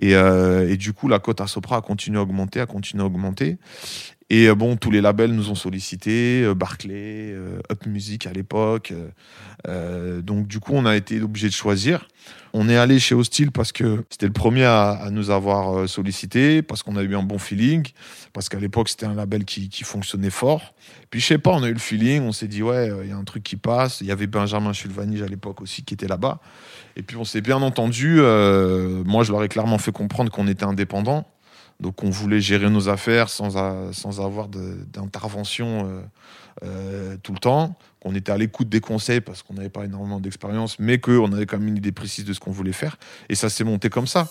Et, 0.00 0.14
euh, 0.14 0.70
et 0.70 0.76
du 0.76 0.92
coup, 0.92 1.08
la 1.08 1.18
cote 1.18 1.40
à 1.40 1.46
Sopra 1.48 1.78
a 1.78 1.80
continué 1.80 2.18
à 2.18 2.22
augmenter, 2.22 2.60
a 2.60 2.66
continué 2.66 3.02
à 3.02 3.06
augmenter. 3.06 3.58
Et 4.32 4.46
euh, 4.46 4.54
bon, 4.54 4.76
tous 4.76 4.92
les 4.92 5.00
labels 5.00 5.32
nous 5.32 5.50
ont 5.50 5.56
sollicités, 5.56 6.44
euh, 6.44 6.54
Barclay, 6.54 7.32
euh, 7.32 7.60
Up 7.70 7.84
Music 7.86 8.26
à 8.26 8.32
l'époque. 8.32 8.94
donc 10.22 10.46
du 10.46 10.60
coup, 10.60 10.72
on 10.74 10.86
a 10.86 10.96
été 10.96 11.20
obligé 11.20 11.48
de 11.48 11.52
choisir. 11.52 12.08
On 12.52 12.68
est 12.68 12.76
allé 12.76 12.98
chez 12.98 13.14
Hostile 13.14 13.50
parce 13.50 13.72
que 13.72 14.04
c'était 14.08 14.26
le 14.26 14.32
premier 14.32 14.64
à, 14.64 15.08
nous 15.10 15.30
avoir 15.30 15.88
sollicité, 15.88 16.62
parce 16.62 16.82
qu'on 16.82 16.96
a 16.96 17.02
eu 17.02 17.14
un 17.14 17.22
bon 17.22 17.38
feeling, 17.38 17.86
parce 18.32 18.48
qu'à 18.48 18.58
l'époque, 18.58 18.88
c'était 18.88 19.06
un 19.06 19.14
label 19.14 19.44
qui, 19.44 19.68
fonctionnait 19.84 20.30
fort. 20.30 20.74
Puis 21.10 21.20
je 21.20 21.26
sais 21.26 21.38
pas, 21.38 21.50
on 21.50 21.62
a 21.62 21.68
eu 21.68 21.72
le 21.72 21.78
feeling, 21.78 22.22
on 22.22 22.32
s'est 22.32 22.48
dit, 22.48 22.62
ouais, 22.62 22.90
il 23.02 23.10
y 23.10 23.12
a 23.12 23.16
un 23.16 23.24
truc 23.24 23.42
qui 23.42 23.56
passe. 23.56 24.00
Il 24.00 24.06
y 24.06 24.12
avait 24.12 24.26
Benjamin 24.26 24.72
Chulvanige 24.72 25.22
à 25.22 25.26
l'époque 25.26 25.60
aussi 25.60 25.84
qui 25.84 25.94
était 25.94 26.08
là-bas. 26.08 26.40
Et 26.96 27.02
puis 27.02 27.16
on 27.16 27.24
s'est 27.24 27.42
bien 27.42 27.60
entendu. 27.62 28.16
moi, 28.16 29.24
je 29.24 29.32
leur 29.32 29.42
ai 29.42 29.48
clairement 29.48 29.78
fait 29.78 29.92
comprendre 29.92 30.30
qu'on 30.30 30.46
était 30.48 30.64
indépendant. 30.64 31.26
Donc 31.80 32.04
on 32.04 32.10
voulait 32.10 32.40
gérer 32.40 32.68
nos 32.68 32.88
affaires 32.88 33.30
sans, 33.30 33.92
sans 33.92 34.20
avoir 34.20 34.48
d'intervention 34.48 35.86
euh, 35.86 36.02
euh, 36.62 37.16
tout 37.22 37.32
le 37.32 37.38
temps. 37.38 37.76
Qu'on 38.00 38.14
était 38.14 38.32
à 38.32 38.38
l'écoute 38.38 38.68
des 38.68 38.80
conseils 38.80 39.20
parce 39.20 39.42
qu'on 39.42 39.54
n'avait 39.54 39.70
pas 39.70 39.84
énormément 39.84 40.20
d'expérience, 40.20 40.78
mais 40.78 40.98
qu'on 40.98 41.32
avait 41.32 41.46
quand 41.46 41.58
même 41.58 41.68
une 41.68 41.76
idée 41.76 41.92
précise 41.92 42.24
de 42.24 42.32
ce 42.32 42.40
qu'on 42.40 42.50
voulait 42.50 42.72
faire. 42.72 42.96
Et 43.28 43.34
ça 43.34 43.48
s'est 43.48 43.64
monté 43.64 43.90
comme 43.90 44.06
ça. 44.06 44.28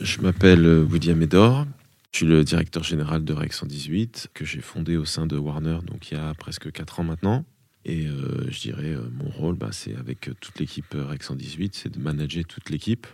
Je 0.00 0.20
m'appelle 0.20 0.64
euh, 0.64 0.84
Woody 0.84 1.10
Amedor. 1.10 1.66
Je 2.12 2.18
suis 2.18 2.26
le 2.26 2.44
directeur 2.44 2.82
général 2.82 3.24
de 3.24 3.32
Rec 3.34 3.52
118, 3.52 4.28
que 4.32 4.44
j'ai 4.46 4.60
fondé 4.60 4.96
au 4.96 5.04
sein 5.04 5.26
de 5.26 5.36
Warner, 5.36 5.78
donc 5.86 6.10
il 6.10 6.16
y 6.16 6.20
a 6.20 6.32
presque 6.34 6.72
4 6.72 7.00
ans 7.00 7.04
maintenant. 7.04 7.44
Et 7.84 8.06
je 8.06 8.60
dirais, 8.60 8.96
mon 9.12 9.28
rôle, 9.28 9.54
bah, 9.54 9.68
c'est 9.70 9.94
avec 9.94 10.30
toute 10.40 10.58
l'équipe 10.58 10.94
Rec 10.94 11.22
118, 11.22 11.74
c'est 11.74 11.88
de 11.90 12.00
manager 12.00 12.44
toute 12.46 12.70
l'équipe 12.70 13.06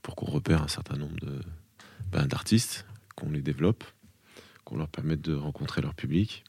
pour 0.00 0.16
qu'on 0.16 0.26
repère 0.26 0.62
un 0.62 0.68
certain 0.68 0.96
nombre 0.96 1.14
bah, 2.10 2.24
d'artistes, 2.24 2.86
qu'on 3.16 3.30
les 3.30 3.42
développe, 3.42 3.84
qu'on 4.64 4.76
leur 4.76 4.88
permette 4.88 5.20
de 5.20 5.34
rencontrer 5.34 5.82
leur 5.82 5.94
public, 5.94 6.44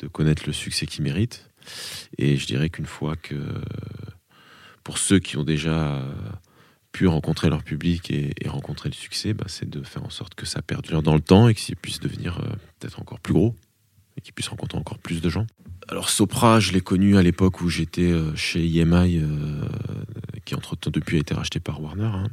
de 0.00 0.08
connaître 0.08 0.44
le 0.46 0.52
succès 0.52 0.86
qu'ils 0.86 1.04
méritent. 1.04 1.50
Et 2.16 2.36
je 2.36 2.46
dirais 2.46 2.70
qu'une 2.70 2.86
fois 2.86 3.16
que, 3.16 3.34
pour 4.82 4.98
ceux 4.98 5.18
qui 5.18 5.36
ont 5.36 5.44
déjà 5.44 6.02
pu 6.96 7.06
rencontrer 7.08 7.50
leur 7.50 7.62
public 7.62 8.10
et, 8.10 8.32
rencontrer 8.48 8.88
le 8.88 8.94
succès, 8.94 9.34
bah, 9.34 9.44
c'est 9.48 9.68
de 9.68 9.82
faire 9.82 10.02
en 10.02 10.08
sorte 10.08 10.34
que 10.34 10.46
ça 10.46 10.62
perdure 10.62 11.02
dans 11.02 11.14
le 11.14 11.20
temps 11.20 11.46
et 11.46 11.52
que 11.52 11.60
ça 11.60 11.74
puisse 11.74 12.00
devenir 12.00 12.38
euh, 12.38 12.48
peut-être 12.78 13.00
encore 13.00 13.20
plus 13.20 13.34
gros 13.34 13.54
et 14.16 14.22
qu'ils 14.22 14.32
puissent 14.32 14.48
rencontrer 14.48 14.78
encore 14.78 14.98
plus 14.98 15.20
de 15.20 15.28
gens. 15.28 15.46
Alors 15.88 16.08
Sopra, 16.08 16.58
je 16.58 16.72
l'ai 16.72 16.80
connu 16.80 17.18
à 17.18 17.22
l'époque 17.22 17.60
où 17.60 17.68
j'étais 17.68 18.10
euh, 18.10 18.34
chez 18.34 18.64
EMI, 18.64 19.18
euh, 19.18 19.68
qui 20.46 20.54
entre-temps 20.54 20.90
depuis 20.90 21.18
a 21.18 21.20
été 21.20 21.34
racheté 21.34 21.60
par 21.60 21.82
Warner, 21.82 22.04
hein. 22.06 22.28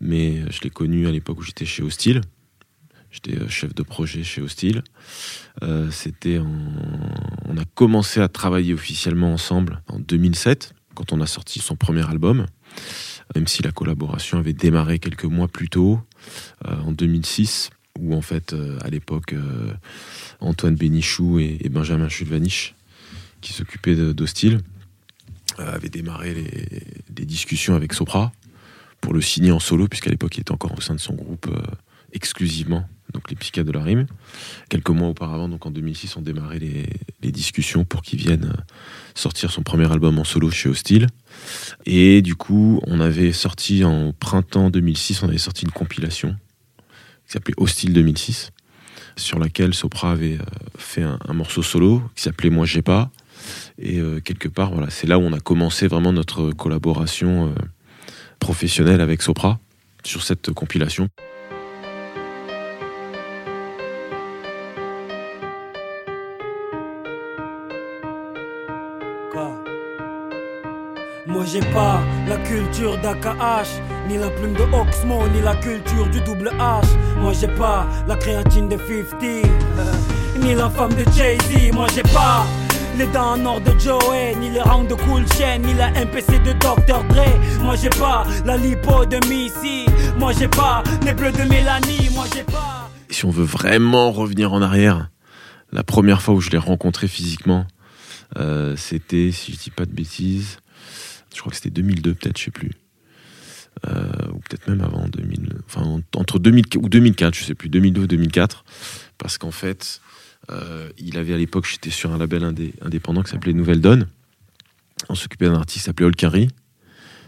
mais 0.00 0.50
je 0.50 0.62
l'ai 0.62 0.70
connu 0.70 1.06
à 1.06 1.10
l'époque 1.10 1.38
où 1.40 1.42
j'étais 1.42 1.66
chez 1.66 1.82
Hostile. 1.82 2.22
J'étais 3.10 3.38
euh, 3.38 3.48
chef 3.48 3.74
de 3.74 3.82
projet 3.82 4.22
chez 4.22 4.42
Hostile. 4.42 4.82
Euh, 5.62 5.90
on 7.46 7.56
a 7.56 7.64
commencé 7.74 8.20
à 8.20 8.28
travailler 8.28 8.74
officiellement 8.74 9.32
ensemble 9.32 9.82
en 9.88 9.98
2007, 9.98 10.74
quand 10.94 11.12
on 11.12 11.20
a 11.20 11.26
sorti 11.26 11.58
son 11.60 11.76
premier 11.76 12.08
album, 12.08 12.46
même 13.34 13.46
si 13.46 13.62
la 13.62 13.72
collaboration 13.72 14.38
avait 14.38 14.52
démarré 14.52 14.98
quelques 14.98 15.24
mois 15.24 15.48
plus 15.48 15.68
tôt, 15.68 16.00
en 16.64 16.92
2006, 16.92 17.70
où 17.98 18.14
en 18.14 18.20
fait, 18.20 18.54
à 18.82 18.90
l'époque, 18.90 19.34
Antoine 20.40 20.74
Bénichou 20.74 21.38
et, 21.38 21.68
Benjamin 21.70 22.08
Chulvanich, 22.08 22.74
qui 23.40 23.52
s'occupaient 23.52 23.94
d'Hostile, 24.12 24.60
avaient 25.56 25.88
démarré 25.88 26.34
les, 26.34 26.82
les, 27.16 27.24
discussions 27.24 27.76
avec 27.76 27.92
Sopra 27.92 28.32
pour 29.00 29.14
le 29.14 29.20
signer 29.20 29.52
en 29.52 29.60
solo, 29.60 29.86
puisqu'à 29.86 30.10
l'époque 30.10 30.36
il 30.36 30.40
était 30.40 30.52
encore 30.52 30.76
au 30.76 30.80
sein 30.80 30.94
de 30.94 31.00
son 31.00 31.14
groupe 31.14 31.48
exclusivement 32.12 32.88
donc 33.12 33.30
les 33.30 33.36
psychiatres 33.36 33.66
de 33.66 33.72
la 33.72 33.82
rime. 33.82 34.06
Quelques 34.68 34.90
mois 34.90 35.08
auparavant, 35.08 35.48
donc 35.48 35.64
en 35.66 35.70
2006, 35.70 36.16
on 36.16 36.22
démarrait 36.22 36.58
les, 36.58 36.86
les 37.22 37.32
discussions 37.32 37.84
pour 37.84 38.02
qu'il 38.02 38.18
vienne 38.18 38.52
euh, 38.54 38.62
sortir 39.14 39.50
son 39.50 39.62
premier 39.62 39.90
album 39.90 40.18
en 40.18 40.24
solo 40.24 40.50
chez 40.50 40.68
Hostile. 40.68 41.06
Et 41.86 42.22
du 42.22 42.34
coup, 42.34 42.80
on 42.86 43.00
avait 43.00 43.32
sorti 43.32 43.84
en 43.84 44.12
printemps 44.12 44.70
2006, 44.70 45.22
on 45.22 45.28
avait 45.28 45.38
sorti 45.38 45.64
une 45.64 45.70
compilation 45.70 46.36
qui 47.26 47.32
s'appelait 47.32 47.54
Hostile 47.56 47.92
2006, 47.92 48.50
sur 49.16 49.38
laquelle 49.38 49.74
Sopra 49.74 50.12
avait 50.12 50.38
euh, 50.38 50.44
fait 50.76 51.02
un, 51.02 51.32
morceau 51.32 51.62
solo 51.62 52.02
qui 52.14 52.22
s'appelait 52.22 52.50
Moi 52.50 52.66
j'ai 52.66 52.82
pas. 52.82 53.10
Et 53.78 53.98
euh, 54.00 54.20
quelque 54.20 54.48
part, 54.48 54.72
voilà, 54.72 54.90
c'est 54.90 55.06
là 55.06 55.18
où 55.18 55.22
on 55.22 55.32
a 55.32 55.40
commencé 55.40 55.86
vraiment 55.86 56.12
notre 56.12 56.50
collaboration 56.50 57.54
professionnelle 58.38 59.00
avec 59.00 59.22
Sopra 59.22 59.58
sur 60.04 60.22
cette 60.22 60.50
compilation. 60.52 61.08
J'ai 71.50 71.60
pas 71.60 72.00
la 72.26 72.36
culture 72.38 72.98
d'AKH, 72.98 73.68
ni 74.08 74.18
la 74.18 74.28
plume 74.30 74.54
de 74.54 74.62
Oxmo, 74.74 75.26
ni 75.28 75.40
la 75.40 75.54
culture 75.56 76.06
du 76.08 76.20
double 76.20 76.50
H. 76.58 76.84
Moi 77.18 77.32
j'ai 77.32 77.48
pas 77.48 77.86
la 78.06 78.16
créatine 78.16 78.68
de 78.68 78.76
50, 78.76 79.20
ni 80.40 80.54
la 80.54 80.68
femme 80.68 80.92
de 80.92 81.04
Jay-Z. 81.16 81.72
Moi 81.72 81.86
j'ai 81.94 82.02
pas 82.02 82.44
les 82.98 83.06
dents 83.06 83.34
en 83.34 83.46
or 83.46 83.60
de 83.60 83.78
Joey, 83.78 84.34
ni 84.40 84.50
les 84.50 84.60
rangs 84.60 84.84
de 84.84 84.94
Cool 84.94 85.24
Chain, 85.38 85.58
ni 85.58 85.72
la 85.74 85.90
MPC 85.92 86.38
de 86.40 86.52
Dr. 86.52 87.02
Dre. 87.08 87.62
Moi 87.62 87.76
j'ai 87.76 87.90
pas 87.90 88.26
la 88.44 88.56
lipo 88.56 89.06
de 89.06 89.16
Missy, 89.28 89.86
moi 90.18 90.32
j'ai 90.38 90.48
pas 90.48 90.82
les 91.04 91.14
bleus 91.14 91.32
de 91.32 91.44
Mélanie, 91.44 92.10
moi 92.12 92.24
j'ai 92.34 92.42
pas. 92.42 92.90
Si 93.08 93.24
on 93.24 93.30
veut 93.30 93.44
vraiment 93.44 94.12
revenir 94.12 94.52
en 94.52 94.60
arrière, 94.60 95.08
la 95.72 95.82
première 95.82 96.20
fois 96.20 96.34
où 96.34 96.40
je 96.40 96.50
l'ai 96.50 96.58
rencontré 96.58 97.08
physiquement, 97.08 97.66
euh, 98.38 98.74
c'était, 98.76 99.32
si 99.32 99.52
je 99.52 99.58
dis 99.58 99.70
pas 99.70 99.86
de 99.86 99.92
bêtises, 99.92 100.58
je 101.38 101.42
crois 101.42 101.50
que 101.50 101.56
c'était 101.56 101.70
2002 101.70 102.14
peut-être, 102.14 102.36
je 102.36 102.44
sais 102.46 102.50
plus. 102.50 102.72
Euh, 103.86 104.10
ou 104.32 104.40
peut-être 104.40 104.66
même 104.66 104.80
avant 104.80 105.06
2000, 105.06 105.50
enfin 105.66 106.02
entre 106.16 106.40
2000 106.40 106.64
ou 106.78 106.88
2004, 106.88 107.32
je 107.32 107.44
sais 107.44 107.54
plus, 107.54 107.68
2002 107.68 108.00
ou 108.02 108.06
2004, 108.08 108.64
parce 109.18 109.38
qu'en 109.38 109.52
fait, 109.52 110.00
euh, 110.50 110.90
il 110.98 111.16
avait 111.16 111.34
à 111.34 111.36
l'époque, 111.36 111.64
j'étais 111.70 111.90
sur 111.90 112.12
un 112.12 112.18
label 112.18 112.42
indépendant 112.82 113.22
qui 113.22 113.30
s'appelait 113.30 113.52
Nouvelle 113.52 113.80
Donne. 113.80 114.08
On 115.08 115.14
s'occupait 115.14 115.46
d'un 115.46 115.54
artiste 115.54 115.78
qui 115.78 115.84
s'appelait 115.84 116.06
Olkari, 116.06 116.48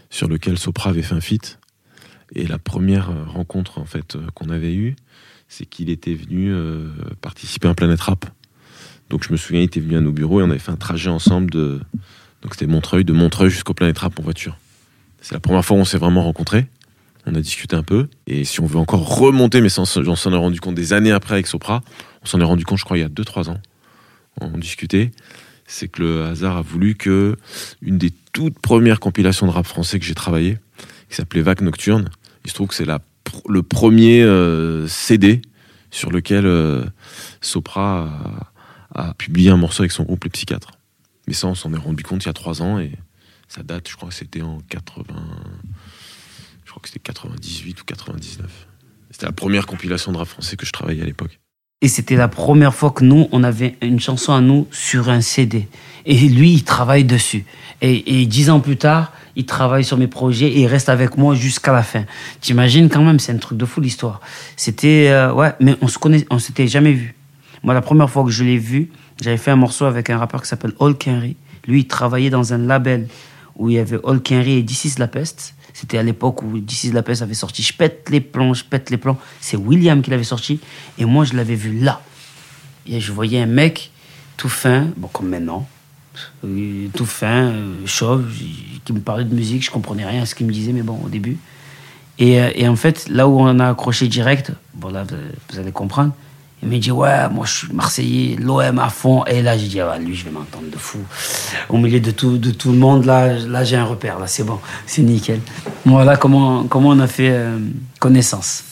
sur 0.09 0.27
lequel 0.27 0.57
Sopra 0.57 0.89
avait 0.89 1.03
fait 1.03 1.15
un 1.15 1.21
feat. 1.21 1.57
Et 2.35 2.45
la 2.45 2.59
première 2.59 3.11
euh, 3.11 3.23
rencontre 3.23 3.79
en 3.79 3.85
fait 3.85 4.17
qu'on 4.33 4.49
avait 4.49 4.75
eue, 4.75 4.97
c'est 5.47 5.65
qu'il 5.65 5.89
était 5.89 6.15
venu 6.15 6.53
participer 7.21 7.69
à 7.69 7.71
un 7.71 7.75
Planète 7.75 8.01
Rap. 8.01 8.25
Donc 9.09 9.25
je 9.25 9.31
me 9.31 9.37
souviens, 9.37 9.61
il 9.61 9.65
était 9.65 9.79
venu 9.79 9.95
à 9.95 10.01
nos 10.01 10.11
bureaux 10.11 10.41
et 10.41 10.43
on 10.43 10.49
avait 10.49 10.59
fait 10.59 10.71
un 10.71 10.77
trajet 10.77 11.09
ensemble 11.09 11.49
de 11.51 11.81
donc 12.41 12.53
c'était 12.53 12.67
Montreuil, 12.67 13.05
de 13.05 13.13
Montreuil 13.13 13.49
jusqu'au 13.49 13.73
Planète 13.73 13.99
Rap 13.99 14.19
en 14.19 14.23
voiture. 14.23 14.57
C'est 15.21 15.33
la 15.33 15.39
première 15.39 15.63
fois 15.63 15.77
où 15.77 15.79
on 15.79 15.85
s'est 15.85 15.97
vraiment 15.97 16.23
rencontrés. 16.23 16.67
On 17.27 17.35
a 17.35 17.41
discuté 17.41 17.75
un 17.75 17.83
peu. 17.83 18.07
Et 18.25 18.43
si 18.43 18.59
on 18.61 18.65
veut 18.65 18.79
encore 18.79 19.17
remonter, 19.17 19.61
mais 19.61 19.69
on 19.77 19.85
s'en 19.85 20.33
est 20.33 20.35
rendu 20.35 20.59
compte 20.59 20.75
des 20.75 20.93
années 20.93 21.11
après 21.11 21.35
avec 21.35 21.47
Sopra, 21.47 21.83
on 22.23 22.25
s'en 22.25 22.41
est 22.41 22.45
rendu 22.45 22.65
compte, 22.65 22.79
je 22.79 22.83
crois, 22.83 22.97
il 22.97 23.01
y 23.01 23.03
a 23.03 23.09
2-3 23.09 23.49
ans. 23.49 23.59
On 24.39 24.57
discutait. 24.57 25.11
C'est 25.67 25.87
que 25.87 26.01
le 26.01 26.23
hasard 26.23 26.57
a 26.57 26.61
voulu 26.61 26.95
que 26.95 27.37
une 27.81 27.97
des 27.97 28.11
toutes 28.33 28.59
premières 28.59 28.99
compilations 28.99 29.45
de 29.45 29.51
rap 29.51 29.65
français 29.65 29.99
que 29.99 30.05
j'ai 30.05 30.15
travaillé, 30.15 30.57
qui 31.09 31.15
s'appelait 31.15 31.41
Vague 31.41 31.61
Nocturne, 31.61 32.09
il 32.43 32.49
se 32.49 32.55
trouve 32.55 32.67
que 32.67 32.75
c'est 32.75 32.85
le 32.85 33.63
premier 33.63 34.23
euh, 34.23 34.87
CD 34.87 35.41
sur 35.91 36.11
lequel 36.11 36.45
euh, 36.45 36.83
Sopra 37.41 38.09
a, 38.95 39.09
a 39.09 39.13
publié 39.13 39.51
un 39.51 39.57
morceau 39.57 39.83
avec 39.83 39.91
son 39.91 40.03
groupe 40.03 40.23
Les 40.23 40.29
Psychiatres. 40.29 40.71
Mais 41.31 41.35
ça, 41.35 41.47
on 41.47 41.55
s'en 41.55 41.73
est 41.73 41.77
rendu 41.77 42.03
compte 42.03 42.25
il 42.25 42.27
y 42.27 42.29
a 42.29 42.33
trois 42.33 42.61
ans 42.61 42.77
et 42.77 42.91
ça 43.47 43.63
date, 43.63 43.87
je 43.87 43.95
crois 43.95 44.09
que 44.09 44.15
c'était 44.15 44.41
en 44.41 44.57
80. 44.67 45.05
Je 46.65 46.69
crois 46.69 46.81
que 46.81 46.89
c'était 46.89 46.99
98 46.99 47.79
ou 47.79 47.85
99. 47.85 48.67
C'était 49.11 49.27
la 49.27 49.31
première 49.31 49.65
compilation 49.65 50.11
de 50.11 50.17
rap 50.17 50.27
français 50.27 50.57
que 50.57 50.65
je 50.65 50.73
travaillais 50.73 51.03
à 51.03 51.05
l'époque. 51.05 51.39
Et 51.79 51.87
c'était 51.87 52.17
la 52.17 52.27
première 52.27 52.75
fois 52.75 52.91
que 52.91 53.05
nous, 53.05 53.29
on 53.31 53.45
avait 53.45 53.77
une 53.81 54.01
chanson 54.01 54.33
à 54.33 54.41
nous 54.41 54.67
sur 54.71 55.07
un 55.07 55.21
CD. 55.21 55.69
Et 56.05 56.17
lui, 56.17 56.51
il 56.51 56.63
travaille 56.65 57.05
dessus. 57.05 57.45
Et, 57.79 58.25
dix 58.25 58.49
ans 58.49 58.59
plus 58.59 58.75
tard, 58.75 59.13
il 59.37 59.45
travaille 59.45 59.85
sur 59.85 59.95
mes 59.95 60.07
projets 60.07 60.47
et 60.47 60.63
il 60.63 60.67
reste 60.67 60.89
avec 60.89 61.17
moi 61.17 61.33
jusqu'à 61.33 61.71
la 61.71 61.83
fin. 61.83 62.03
T'imagines 62.41 62.89
quand 62.89 63.05
même, 63.05 63.19
c'est 63.19 63.31
un 63.31 63.37
truc 63.37 63.57
de 63.57 63.63
fou 63.65 63.79
l'histoire. 63.79 64.19
C'était, 64.57 65.07
euh, 65.11 65.31
ouais, 65.31 65.53
mais 65.61 65.77
on 65.81 65.87
se 65.87 65.97
connaît, 65.97 66.25
on 66.29 66.39
s'était 66.39 66.67
jamais 66.67 66.91
vu. 66.91 67.15
Moi, 67.63 67.73
la 67.73 67.81
première 67.81 68.09
fois 68.09 68.25
que 68.25 68.31
je 68.31 68.43
l'ai 68.43 68.57
vu, 68.57 68.91
j'avais 69.21 69.37
fait 69.37 69.51
un 69.51 69.55
morceau 69.55 69.85
avec 69.85 70.09
un 70.09 70.17
rappeur 70.17 70.41
qui 70.41 70.49
s'appelle 70.49 70.73
Hulk 70.79 71.07
Henry. 71.07 71.37
Lui, 71.67 71.81
il 71.81 71.87
travaillait 71.87 72.31
dans 72.31 72.53
un 72.53 72.57
label 72.57 73.07
où 73.55 73.69
il 73.69 73.75
y 73.75 73.79
avait 73.79 73.99
Hulk 74.03 74.31
Henry 74.31 74.57
et 74.57 74.65
This 74.65 74.97
La 74.97 75.07
Peste. 75.07 75.53
C'était 75.73 75.99
à 75.99 76.03
l'époque 76.03 76.41
où 76.41 76.59
This 76.59 76.91
La 76.91 77.03
Peste 77.03 77.21
avait 77.21 77.35
sorti 77.35 77.61
Je 77.61 77.73
pète 77.73 78.09
les 78.09 78.19
plombs, 78.19 78.55
je 78.55 78.63
pète 78.63 78.89
les 78.89 78.97
plombs. 78.97 79.17
C'est 79.39 79.57
William 79.57 80.01
qui 80.01 80.09
l'avait 80.09 80.23
sorti. 80.23 80.59
Et 80.97 81.05
moi, 81.05 81.23
je 81.23 81.35
l'avais 81.35 81.55
vu 81.55 81.79
là. 81.79 82.01
Et 82.87 82.99
je 82.99 83.11
voyais 83.11 83.39
un 83.39 83.45
mec 83.45 83.91
tout 84.37 84.49
fin, 84.49 84.87
bon, 84.97 85.07
comme 85.07 85.29
maintenant, 85.29 85.67
euh, 86.43 86.87
tout 86.95 87.05
fin, 87.05 87.45
euh, 87.45 87.75
chauve, 87.85 88.25
qui 88.83 88.91
me 88.91 88.99
parlait 88.99 89.23
de 89.23 89.35
musique. 89.35 89.63
Je 89.63 89.69
comprenais 89.69 90.05
rien 90.05 90.23
à 90.23 90.25
ce 90.25 90.33
qu'il 90.33 90.47
me 90.47 90.51
disait, 90.51 90.73
mais 90.73 90.81
bon, 90.81 90.99
au 91.05 91.09
début. 91.09 91.37
Et, 92.17 92.41
euh, 92.41 92.49
et, 92.55 92.67
en 92.67 92.75
fait, 92.75 93.07
là 93.07 93.27
où 93.27 93.39
on 93.39 93.59
a 93.59 93.69
accroché 93.69 94.07
direct, 94.07 94.51
bon 94.73 94.89
là, 94.89 95.05
vous 95.49 95.59
allez 95.59 95.71
comprendre, 95.71 96.13
il 96.63 96.69
m'a 96.69 96.77
dit, 96.77 96.91
ouais, 96.91 97.29
moi 97.29 97.45
je 97.45 97.51
suis 97.51 97.73
Marseillais, 97.73 98.35
l'OM 98.39 98.79
à 98.79 98.89
fond. 98.89 99.25
Et 99.25 99.41
là, 99.41 99.57
j'ai 99.57 99.67
dit, 99.67 99.79
ah, 99.79 99.97
lui, 99.97 100.15
je 100.15 100.25
vais 100.25 100.31
m'entendre 100.31 100.69
de 100.71 100.77
fou. 100.77 100.99
Au 101.69 101.77
milieu 101.77 101.99
de 101.99 102.11
tout, 102.11 102.37
de 102.37 102.51
tout 102.51 102.71
le 102.71 102.77
monde, 102.77 103.05
là, 103.05 103.33
là 103.33 103.63
j'ai 103.63 103.77
un 103.77 103.85
repère, 103.85 104.19
là, 104.19 104.27
c'est 104.27 104.43
bon, 104.43 104.59
c'est 104.85 105.01
nickel. 105.01 105.39
Voilà 105.85 106.17
comment, 106.17 106.65
comment 106.65 106.89
on 106.89 106.99
a 106.99 107.07
fait 107.07 107.31
euh, 107.31 107.57
connaissance? 107.99 108.63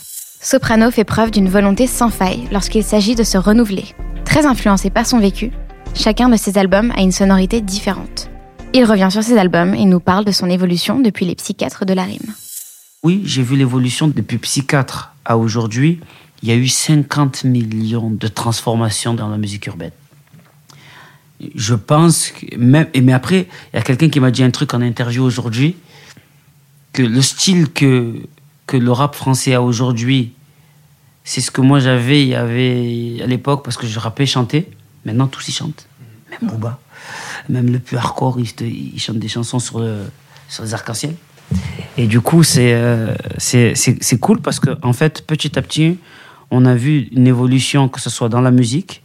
Soprano 0.42 0.92
fait 0.92 1.04
preuve 1.04 1.32
d'une 1.32 1.50
volonté 1.50 1.88
sans 1.88 2.10
faille 2.10 2.48
lorsqu'il 2.52 2.84
s'agit 2.84 3.16
de 3.16 3.24
se 3.24 3.38
renouveler. 3.38 3.86
Très 4.24 4.46
influencé 4.46 4.90
par 4.90 5.06
son 5.06 5.20
vécu, 5.20 5.52
chacun 5.96 6.30
de 6.30 6.38
ses 6.38 6.58
albums 6.58 6.94
a 6.96 7.02
une 7.02 7.12
sonorité 7.12 7.60
différente. 7.60 8.30
Il 8.74 8.86
revient 8.86 9.10
sur 9.12 9.24
ses 9.24 9.38
albums 9.38 9.74
et 9.74 9.86
nous 9.86 10.00
parle 10.00 10.26
de 10.26 10.32
son 10.32 10.48
évolution 10.48 11.00
depuis 11.00 11.26
les 11.26 11.36
psychiatres 11.36 11.86
de 11.86 11.94
la 11.94 12.04
rime. 12.04 12.34
Oui, 13.04 13.24
j'ai 13.26 13.42
vu 13.42 13.56
l'évolution 13.56 14.08
depuis 14.08 14.38
psychiatre 14.38 15.14
à 15.26 15.38
aujourd'hui 15.38 16.00
il 16.42 16.50
y 16.50 16.52
a 16.52 16.56
eu 16.56 16.68
50 16.68 17.44
millions 17.44 18.10
de 18.10 18.28
transformations 18.28 19.14
dans 19.14 19.28
la 19.28 19.38
musique 19.38 19.68
urbaine. 19.68 19.92
Je 21.56 21.76
pense 21.76 22.34
même, 22.58 22.88
mais 23.02 23.14
après, 23.14 23.48
il 23.74 23.78
y 23.78 23.80
a 23.80 23.82
quelqu'un 23.82 24.10
qui 24.10 24.20
m'a 24.20 24.32
dit 24.32 24.44
un 24.44 24.52
truc 24.52 24.74
en 24.74 24.82
interview 24.82 25.24
aujourd'hui, 25.24 25.78
que 26.92 27.02
le 27.02 27.22
style 27.22 27.72
que, 27.72 28.16
que 28.68 28.78
le 28.78 28.92
rap 28.92 29.16
français 29.16 29.54
a 29.54 29.62
aujourd'hui, 29.62 30.34
c'est 31.24 31.42
ce 31.42 31.52
que 31.52 31.62
moi 31.62 31.80
j'avais 31.80 32.24
il 32.24 32.30
y 32.30 32.36
avait 32.36 33.22
à 33.24 33.28
l'époque 33.28 33.64
parce 33.64 33.78
que 33.78 33.88
je 33.88 34.00
rappais, 34.00 34.26
chantais. 34.26 34.70
Maintenant, 35.06 35.28
tous 35.28 35.48
y 35.48 35.52
chantent. 35.52 35.88
Même 36.30 36.50
Booba. 36.50 36.80
Même 37.48 37.72
le 37.72 37.80
plus 37.80 37.98
hardcore, 37.98 38.38
il, 38.40 39.00
chante 39.00 39.18
des 39.18 39.30
chansons 39.30 39.60
sur, 39.60 39.82
sur 40.50 40.64
les 40.64 40.74
arcs-en-ciel. 40.74 41.16
Et 41.98 42.08
du 42.08 42.22
coup, 42.22 42.44
c'est 42.44 42.74
euh, 42.74 43.16
c'est 43.38 44.20
cool 44.20 44.42
parce 44.42 44.60
que, 44.60 44.72
en 44.82 44.94
fait, 44.94 45.26
petit 45.26 45.58
à 45.58 45.62
petit, 45.62 45.98
on 46.52 46.66
a 46.66 46.76
vu 46.76 47.10
une 47.12 47.28
évolution, 47.28 47.90
que 47.90 48.02
ce 48.02 48.10
soit 48.10 48.30
dans 48.30 48.42
la 48.42 48.52
musique, 48.52 49.04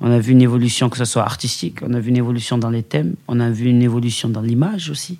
on 0.00 0.10
a 0.10 0.18
vu 0.18 0.32
une 0.32 0.42
évolution, 0.42 0.88
que 0.88 0.96
ce 0.96 1.04
soit 1.04 1.22
artistique, 1.22 1.80
on 1.82 1.92
a 1.94 2.00
vu 2.00 2.10
une 2.10 2.16
évolution 2.16 2.56
dans 2.56 2.70
les 2.70 2.82
thèmes, 2.82 3.14
on 3.26 3.40
a 3.40 3.50
vu 3.50 3.68
une 3.68 3.82
évolution 3.82 4.28
dans 4.28 4.40
l'image 4.40 4.90
aussi. 4.90 5.18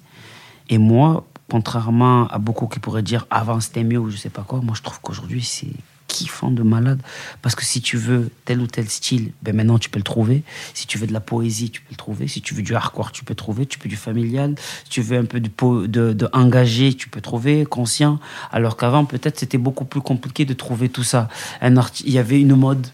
Et 0.68 0.78
moi, 0.78 1.26
contrairement 1.50 2.28
à 2.28 2.38
beaucoup 2.38 2.66
qui 2.66 2.78
pourraient 2.78 3.02
dire 3.02 3.26
avant 3.30 3.60
c'était 3.60 3.84
mieux 3.84 3.98
ou 3.98 4.10
je 4.10 4.16
sais 4.16 4.30
pas 4.30 4.42
quoi, 4.42 4.60
moi 4.60 4.74
je 4.76 4.82
trouve 4.82 5.00
qu'aujourd'hui 5.00 5.42
c'est 5.42 5.72
kiffant 6.18 6.50
de 6.50 6.62
malade. 6.62 7.00
Parce 7.42 7.54
que 7.54 7.64
si 7.64 7.80
tu 7.80 7.96
veux 7.96 8.30
tel 8.44 8.60
ou 8.60 8.66
tel 8.66 8.88
style, 8.88 9.32
ben 9.42 9.54
maintenant 9.54 9.78
tu 9.78 9.88
peux 9.90 9.98
le 9.98 10.04
trouver. 10.04 10.42
Si 10.74 10.86
tu 10.86 10.98
veux 10.98 11.06
de 11.06 11.12
la 11.12 11.20
poésie, 11.20 11.70
tu 11.70 11.80
peux 11.80 11.92
le 11.92 11.96
trouver. 11.96 12.28
Si 12.28 12.42
tu 12.42 12.54
veux 12.54 12.62
du 12.62 12.74
hardcore, 12.74 13.12
tu 13.12 13.24
peux 13.24 13.34
trouver. 13.34 13.66
Tu 13.66 13.78
peux 13.78 13.88
du 13.88 13.96
familial. 13.96 14.54
Si 14.84 14.90
tu 14.90 15.02
veux 15.02 15.16
un 15.16 15.24
peu 15.24 15.40
de, 15.40 15.50
de, 15.86 16.12
de 16.12 16.28
engagé, 16.32 16.94
tu 16.94 17.08
peux 17.08 17.20
trouver, 17.20 17.64
conscient. 17.64 18.18
Alors 18.50 18.76
qu'avant, 18.76 19.04
peut-être, 19.04 19.38
c'était 19.38 19.58
beaucoup 19.58 19.84
plus 19.84 20.00
compliqué 20.00 20.44
de 20.44 20.54
trouver 20.54 20.88
tout 20.88 21.04
ça. 21.04 21.28
Un 21.60 21.78
il 22.04 22.12
y 22.12 22.18
avait 22.18 22.40
une 22.40 22.56
mode 22.56 22.86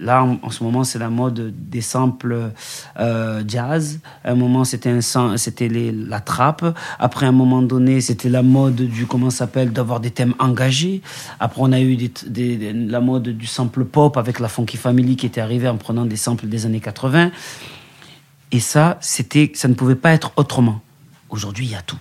Là, 0.00 0.24
en, 0.24 0.50
ce 0.50 0.64
moment, 0.64 0.82
c'est 0.82 0.98
la 0.98 1.10
mode 1.10 1.52
des 1.68 1.82
samples 1.82 2.52
euh, 2.98 3.42
jazz. 3.46 4.00
À 4.24 4.32
un 4.32 4.34
moment, 4.34 4.64
c'était 4.64 4.98
c'était 5.36 5.68
la 5.68 6.20
trappe. 6.20 6.64
Après, 6.98 7.26
à 7.26 7.28
un 7.28 7.32
moment 7.32 7.60
donné, 7.60 8.00
c'était 8.00 8.30
la 8.30 8.42
mode 8.42 8.76
du 8.76 9.06
comment 9.06 9.30
s'appelle 9.30 9.72
d'avoir 9.72 10.00
des 10.00 10.10
thèmes 10.10 10.34
engagés. 10.38 11.02
Après, 11.38 11.60
on 11.62 11.72
a 11.72 11.80
eu 11.80 11.98
la 12.88 13.00
mode 13.00 13.28
du 13.28 13.46
sample 13.46 13.84
pop 13.84 14.16
avec 14.16 14.40
la 14.40 14.48
Funky 14.48 14.78
Family 14.78 15.16
qui 15.16 15.26
était 15.26 15.42
arrivée 15.42 15.68
en 15.68 15.76
prenant 15.76 16.06
des 16.06 16.16
samples 16.16 16.46
des 16.46 16.64
années 16.64 16.80
80. 16.80 17.30
Et 18.52 18.60
ça, 18.60 18.96
c'était, 19.00 19.52
ça 19.54 19.68
ne 19.68 19.74
pouvait 19.74 19.94
pas 19.94 20.12
être 20.12 20.32
autrement. 20.36 20.80
Aujourd'hui, 21.28 21.66
il 21.66 21.72
y 21.72 21.76
a 21.76 21.82
tout 21.82 21.98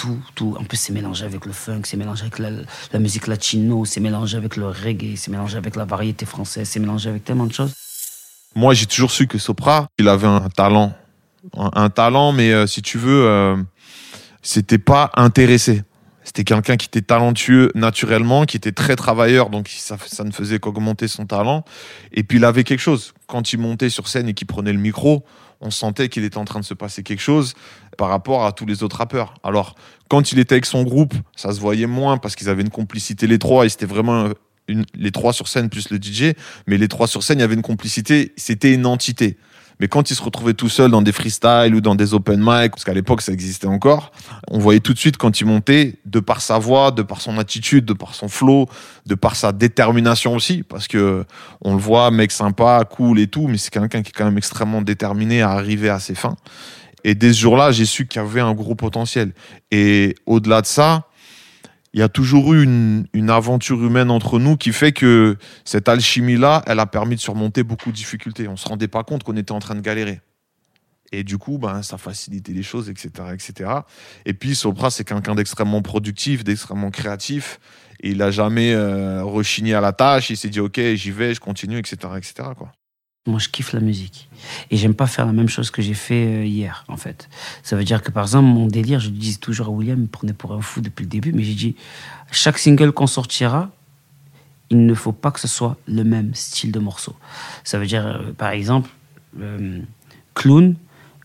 tout, 0.00 0.18
tout. 0.34 0.56
En 0.58 0.64
plus, 0.64 0.78
c'est 0.78 0.94
mélangé 0.94 1.26
avec 1.26 1.44
le 1.44 1.52
funk, 1.52 1.82
c'est 1.84 1.98
mélangé 1.98 2.22
avec 2.22 2.38
la, 2.38 2.98
musique 2.98 3.26
latino, 3.26 3.84
c'est 3.84 4.00
mélangé 4.00 4.38
avec 4.38 4.56
le 4.56 4.68
reggae, 4.68 5.14
c'est 5.16 5.30
mélangé 5.30 5.58
avec 5.58 5.76
la 5.76 5.84
variété 5.84 6.24
française, 6.24 6.66
c'est 6.70 6.80
mélangé 6.80 7.10
avec 7.10 7.22
tellement 7.22 7.44
de 7.44 7.52
choses. 7.52 7.74
Moi, 8.54 8.72
j'ai 8.72 8.86
toujours 8.86 9.10
su 9.10 9.26
que 9.26 9.36
Sopra, 9.36 9.88
il 9.98 10.08
avait 10.08 10.26
un 10.26 10.48
talent. 10.48 10.94
Un, 11.54 11.90
talent, 11.90 12.32
mais 12.32 12.50
euh, 12.50 12.66
si 12.66 12.80
tu 12.80 12.96
veux, 12.96 13.26
euh, 13.26 13.56
c'était 14.40 14.78
pas 14.78 15.10
intéressé. 15.16 15.82
C'était 16.24 16.44
quelqu'un 16.44 16.78
qui 16.78 16.86
était 16.86 17.02
talentueux 17.02 17.70
naturellement, 17.74 18.46
qui 18.46 18.56
était 18.56 18.72
très 18.72 18.96
travailleur, 18.96 19.50
donc 19.50 19.68
ça, 19.68 19.98
ça 20.06 20.24
ne 20.24 20.30
faisait 20.30 20.58
qu'augmenter 20.58 21.08
son 21.08 21.26
talent. 21.26 21.64
Et 22.12 22.22
puis 22.22 22.38
il 22.38 22.44
avait 22.46 22.64
quelque 22.64 22.80
chose. 22.80 23.12
Quand 23.26 23.52
il 23.52 23.58
montait 23.58 23.90
sur 23.90 24.08
scène 24.08 24.28
et 24.28 24.34
qu'il 24.34 24.46
prenait 24.46 24.72
le 24.72 24.78
micro, 24.78 25.24
on 25.60 25.70
sentait 25.70 26.08
qu'il 26.08 26.24
était 26.24 26.38
en 26.38 26.44
train 26.44 26.60
de 26.60 26.64
se 26.64 26.74
passer 26.74 27.02
quelque 27.02 27.20
chose 27.20 27.54
par 27.98 28.08
rapport 28.08 28.44
à 28.46 28.52
tous 28.52 28.66
les 28.66 28.82
autres 28.82 28.96
rappeurs. 28.96 29.34
Alors, 29.42 29.74
quand 30.08 30.32
il 30.32 30.38
était 30.38 30.54
avec 30.54 30.66
son 30.66 30.82
groupe, 30.82 31.14
ça 31.36 31.52
se 31.52 31.60
voyait 31.60 31.86
moins 31.86 32.18
parce 32.18 32.34
qu'ils 32.34 32.48
avaient 32.48 32.62
une 32.62 32.70
complicité 32.70 33.26
les 33.26 33.38
trois 33.38 33.66
et 33.66 33.68
c'était 33.68 33.86
vraiment 33.86 34.28
les 34.94 35.10
trois 35.10 35.32
sur 35.32 35.48
scène 35.48 35.68
plus 35.68 35.90
le 35.90 35.98
DJ. 35.98 36.34
Mais 36.66 36.78
les 36.78 36.88
trois 36.88 37.06
sur 37.06 37.22
scène, 37.22 37.38
il 37.38 37.42
y 37.42 37.44
avait 37.44 37.54
une 37.54 37.62
complicité, 37.62 38.32
c'était 38.36 38.72
une 38.72 38.86
entité. 38.86 39.36
Mais 39.80 39.88
quand 39.88 40.10
il 40.10 40.14
se 40.14 40.22
retrouvait 40.22 40.52
tout 40.52 40.68
seul 40.68 40.90
dans 40.90 41.00
des 41.00 41.12
freestyles 41.12 41.74
ou 41.74 41.80
dans 41.80 41.94
des 41.94 42.12
open 42.12 42.38
mic, 42.38 42.72
parce 42.72 42.84
qu'à 42.84 42.92
l'époque 42.92 43.22
ça 43.22 43.32
existait 43.32 43.66
encore, 43.66 44.12
on 44.48 44.58
voyait 44.58 44.80
tout 44.80 44.92
de 44.92 44.98
suite 44.98 45.16
quand 45.16 45.40
il 45.40 45.46
montait, 45.46 45.96
de 46.04 46.20
par 46.20 46.42
sa 46.42 46.58
voix, 46.58 46.90
de 46.90 47.02
par 47.02 47.20
son 47.22 47.38
attitude, 47.38 47.86
de 47.86 47.94
par 47.94 48.14
son 48.14 48.28
flow, 48.28 48.68
de 49.06 49.14
par 49.14 49.36
sa 49.36 49.52
détermination 49.52 50.34
aussi, 50.34 50.62
parce 50.62 50.86
que 50.86 51.24
on 51.62 51.74
le 51.74 51.80
voit, 51.80 52.10
mec 52.10 52.30
sympa, 52.30 52.84
cool 52.88 53.18
et 53.18 53.26
tout, 53.26 53.48
mais 53.48 53.56
c'est 53.56 53.70
quelqu'un 53.70 54.02
qui 54.02 54.10
est 54.10 54.14
quand 54.16 54.26
même 54.26 54.38
extrêmement 54.38 54.82
déterminé 54.82 55.40
à 55.40 55.50
arriver 55.50 55.88
à 55.88 55.98
ses 55.98 56.14
fins. 56.14 56.36
Et 57.02 57.14
dès 57.14 57.32
ce 57.32 57.40
jour-là, 57.40 57.72
j'ai 57.72 57.86
su 57.86 58.06
qu'il 58.06 58.20
y 58.20 58.24
avait 58.24 58.42
un 58.42 58.52
gros 58.52 58.74
potentiel. 58.74 59.32
Et 59.70 60.14
au-delà 60.26 60.60
de 60.60 60.66
ça, 60.66 61.04
il 61.92 62.00
y 62.00 62.02
a 62.02 62.08
toujours 62.08 62.54
eu 62.54 62.62
une, 62.62 63.06
une, 63.12 63.30
aventure 63.30 63.82
humaine 63.82 64.10
entre 64.10 64.38
nous 64.38 64.56
qui 64.56 64.72
fait 64.72 64.92
que 64.92 65.36
cette 65.64 65.88
alchimie-là, 65.88 66.62
elle 66.66 66.78
a 66.78 66.86
permis 66.86 67.16
de 67.16 67.20
surmonter 67.20 67.64
beaucoup 67.64 67.90
de 67.90 67.96
difficultés. 67.96 68.46
On 68.46 68.56
se 68.56 68.68
rendait 68.68 68.88
pas 68.88 69.02
compte 69.02 69.24
qu'on 69.24 69.36
était 69.36 69.52
en 69.52 69.58
train 69.58 69.74
de 69.74 69.80
galérer. 69.80 70.20
Et 71.12 71.24
du 71.24 71.38
coup, 71.38 71.58
ben, 71.58 71.82
ça 71.82 71.98
facilitait 71.98 72.52
les 72.52 72.62
choses, 72.62 72.88
etc., 72.88 73.10
etc. 73.32 73.70
Et 74.24 74.32
puis, 74.32 74.54
Sopra, 74.54 74.90
c'est 74.90 75.04
quelqu'un 75.04 75.34
d'extrêmement 75.34 75.82
productif, 75.82 76.44
d'extrêmement 76.44 76.90
créatif. 76.90 77.58
Et 78.00 78.10
il 78.10 78.18
n'a 78.18 78.30
jamais 78.30 78.72
euh, 78.72 79.24
rechigné 79.24 79.74
à 79.74 79.80
la 79.80 79.92
tâche. 79.92 80.30
Il 80.30 80.36
s'est 80.36 80.48
dit, 80.48 80.60
OK, 80.60 80.80
j'y 80.94 81.10
vais, 81.10 81.34
je 81.34 81.40
continue, 81.40 81.78
etc., 81.78 81.96
etc., 82.16 82.50
quoi. 82.56 82.72
Moi, 83.26 83.38
je 83.38 83.50
kiffe 83.50 83.74
la 83.74 83.80
musique. 83.80 84.30
Et 84.70 84.78
j'aime 84.78 84.94
pas 84.94 85.06
faire 85.06 85.26
la 85.26 85.32
même 85.32 85.48
chose 85.48 85.70
que 85.70 85.82
j'ai 85.82 85.92
fait 85.92 86.26
euh, 86.26 86.44
hier, 86.46 86.84
en 86.88 86.96
fait. 86.96 87.28
Ça 87.62 87.76
veut 87.76 87.84
dire 87.84 88.02
que, 88.02 88.10
par 88.10 88.22
exemple, 88.22 88.46
mon 88.46 88.66
délire, 88.66 88.98
je 88.98 89.10
dis 89.10 89.36
toujours 89.38 89.66
à 89.66 89.70
William, 89.70 89.98
il 89.98 90.02
me 90.02 90.06
prenait 90.06 90.32
pour 90.32 90.54
un 90.54 90.62
fou 90.62 90.80
depuis 90.80 91.02
le 91.02 91.10
début, 91.10 91.32
mais 91.32 91.42
j'ai 91.42 91.52
dit, 91.52 91.76
chaque 92.32 92.56
single 92.56 92.92
qu'on 92.92 93.06
sortira, 93.06 93.68
il 94.70 94.86
ne 94.86 94.94
faut 94.94 95.12
pas 95.12 95.30
que 95.32 95.40
ce 95.40 95.48
soit 95.48 95.76
le 95.86 96.02
même 96.02 96.34
style 96.34 96.72
de 96.72 96.78
morceau. 96.78 97.14
Ça 97.62 97.78
veut 97.78 97.86
dire, 97.86 98.06
euh, 98.06 98.32
par 98.32 98.50
exemple, 98.50 98.88
euh, 99.38 99.80
Clown 100.34 100.76